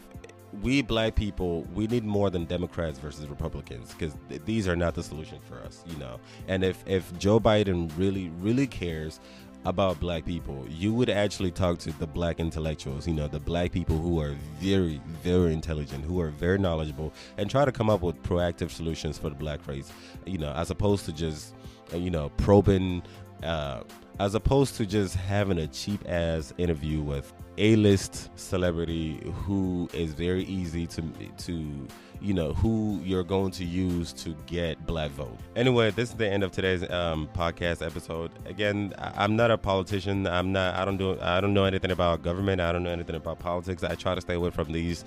we 0.62 0.82
black 0.82 1.16
people 1.16 1.64
we 1.74 1.88
need 1.88 2.04
more 2.04 2.30
than 2.30 2.46
democrats 2.46 3.00
versus 3.00 3.28
republicans 3.28 3.92
because 3.94 4.14
th- 4.30 4.42
these 4.46 4.68
are 4.68 4.76
not 4.76 4.94
the 4.94 5.04
solution 5.04 5.40
for 5.48 5.60
us 5.62 5.84
you 5.88 5.98
know? 5.98 6.20
And 6.48 6.64
if 6.64 6.84
if 6.88 7.18
joe 7.18 7.40
biden 7.40 7.92
really 7.98 8.30
really 8.40 8.68
cares 8.68 9.20
about 9.66 10.00
black 10.00 10.26
people, 10.26 10.66
you 10.70 10.94
would 10.94 11.10
actually 11.10 11.52
talk 11.52 11.80
to 11.80 11.92
the 11.94 12.08
black 12.08 12.40
intellectuals, 12.40 13.08
you 13.08 13.14
know, 13.14 13.28
the 13.28 13.40
black 13.40 13.72
people 13.72 13.98
who 13.98 14.20
are 14.20 14.36
very, 14.60 15.00
very 15.22 15.54
intelligent, 15.54 16.04
who 16.04 16.20
are 16.20 16.30
very 16.30 16.58
knowledgeable, 16.58 17.14
and 17.38 17.50
try 17.50 17.64
to 17.64 17.72
come 17.72 17.90
up 17.90 18.02
with 18.02 18.22
proactive 18.24 18.72
solutions 18.72 19.18
for 19.18 19.30
the 19.30 19.36
black 19.36 19.66
race, 19.68 19.92
you 20.26 20.38
know, 20.38 20.52
as 20.54 20.70
opposed 20.70 21.06
to 21.06 21.14
just, 21.14 21.56
uh, 21.94 21.98
you 21.98 22.10
know, 22.10 22.30
probing, 22.38 23.02
uh, 23.44 23.84
as 24.20 24.36
opposed 24.36 24.76
to 24.76 24.86
just 24.86 25.16
having 25.16 25.58
a 25.58 25.68
cheap 25.68 26.04
ass 26.08 26.54
interview 26.58 27.02
with 27.02 27.34
a 27.58 27.76
list 27.76 28.30
celebrity 28.38 29.20
who 29.34 29.90
is 29.94 30.14
very 30.14 30.44
easy 30.46 30.88
to 30.88 31.02
to 31.38 31.88
you 32.24 32.34
know 32.34 32.54
who 32.54 33.02
you're 33.04 33.24
going 33.24 33.52
to 33.52 33.66
use 33.66 34.14
to 34.14 34.34
get 34.46 34.84
black 34.86 35.12
vote. 35.12 35.38
Anyway, 35.58 35.92
this 35.92 36.10
is 36.10 36.16
the 36.16 36.28
end 36.28 36.42
of 36.42 36.54
today's 36.54 36.90
um, 36.90 37.28
podcast 37.36 37.86
episode. 37.86 38.32
Again, 38.46 38.94
I, 38.98 39.26
am 39.26 39.36
not 39.36 39.52
a 39.52 39.58
politician. 39.58 40.26
I'm 40.26 40.54
not. 40.54 40.76
I 40.76 40.86
don't 40.86 40.96
do. 40.96 41.20
I 41.20 41.42
don't 41.42 41.54
know 41.54 41.66
anything 41.66 41.92
about 41.92 42.24
government. 42.24 42.62
I 42.62 42.72
don't 42.72 42.84
know 42.84 42.92
anything 42.92 43.18
about 43.18 43.40
politics. 43.40 43.84
I 43.84 43.96
try 43.96 44.16
to 44.16 44.22
stay 44.22 44.36
away 44.36 44.52
from 44.52 44.72
these, 44.72 45.04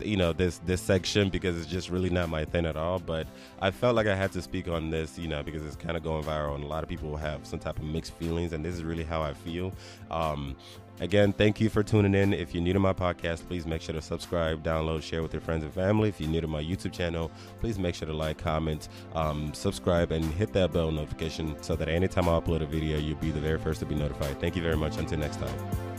you 0.00 0.16
know, 0.16 0.32
this 0.32 0.58
this 0.64 0.80
section 0.80 1.28
because 1.28 1.58
it's 1.58 1.66
just 1.66 1.90
really 1.90 2.08
not 2.08 2.30
my 2.30 2.46
thing 2.46 2.64
at 2.64 2.76
all. 2.76 2.98
But 3.00 3.26
I 3.60 3.70
felt 3.70 3.94
like 3.94 4.06
I 4.06 4.16
had 4.16 4.32
to 4.32 4.40
speak 4.40 4.66
on 4.66 4.90
this, 4.90 5.18
you 5.18 5.28
know, 5.28 5.42
because 5.42 5.64
it's 5.64 5.76
kind 5.76 5.96
of 5.96 6.02
going 6.02 6.24
viral 6.24 6.54
and 6.54 6.64
a 6.64 6.68
lot 6.68 6.82
of 6.82 6.88
people 6.88 7.16
have 7.18 7.46
some 7.46 7.58
type 7.58 7.76
of 7.76 7.84
mixed 7.84 8.14
feelings, 8.14 8.54
and 8.54 8.64
this 8.64 8.74
is 8.74 8.82
really 8.82 9.04
how 9.04 9.20
I 9.20 9.34
feel. 9.34 9.74
Um, 10.10 10.56
Again, 11.00 11.32
thank 11.32 11.60
you 11.60 11.68
for 11.68 11.82
tuning 11.82 12.14
in. 12.14 12.32
If 12.32 12.54
you're 12.54 12.62
new 12.62 12.72
to 12.72 12.78
my 12.78 12.92
podcast, 12.92 13.46
please 13.46 13.66
make 13.66 13.82
sure 13.82 13.94
to 13.94 14.00
subscribe, 14.00 14.62
download, 14.62 15.02
share 15.02 15.22
with 15.22 15.32
your 15.32 15.42
friends 15.42 15.62
and 15.62 15.72
family. 15.72 16.08
If 16.08 16.20
you're 16.20 16.30
new 16.30 16.40
to 16.40 16.46
my 16.46 16.62
YouTube 16.62 16.92
channel, 16.92 17.30
please 17.60 17.78
make 17.78 17.94
sure 17.94 18.06
to 18.06 18.14
like, 18.14 18.38
comment, 18.38 18.88
um, 19.14 19.52
subscribe, 19.52 20.10
and 20.12 20.24
hit 20.24 20.52
that 20.54 20.72
bell 20.72 20.90
notification 20.90 21.62
so 21.62 21.76
that 21.76 21.88
anytime 21.88 22.28
I 22.28 22.32
upload 22.32 22.62
a 22.62 22.66
video, 22.66 22.98
you'll 22.98 23.18
be 23.18 23.30
the 23.30 23.40
very 23.40 23.58
first 23.58 23.80
to 23.80 23.86
be 23.86 23.94
notified. 23.94 24.40
Thank 24.40 24.56
you 24.56 24.62
very 24.62 24.76
much. 24.76 24.96
Until 24.96 25.18
next 25.18 25.36
time. 25.36 25.95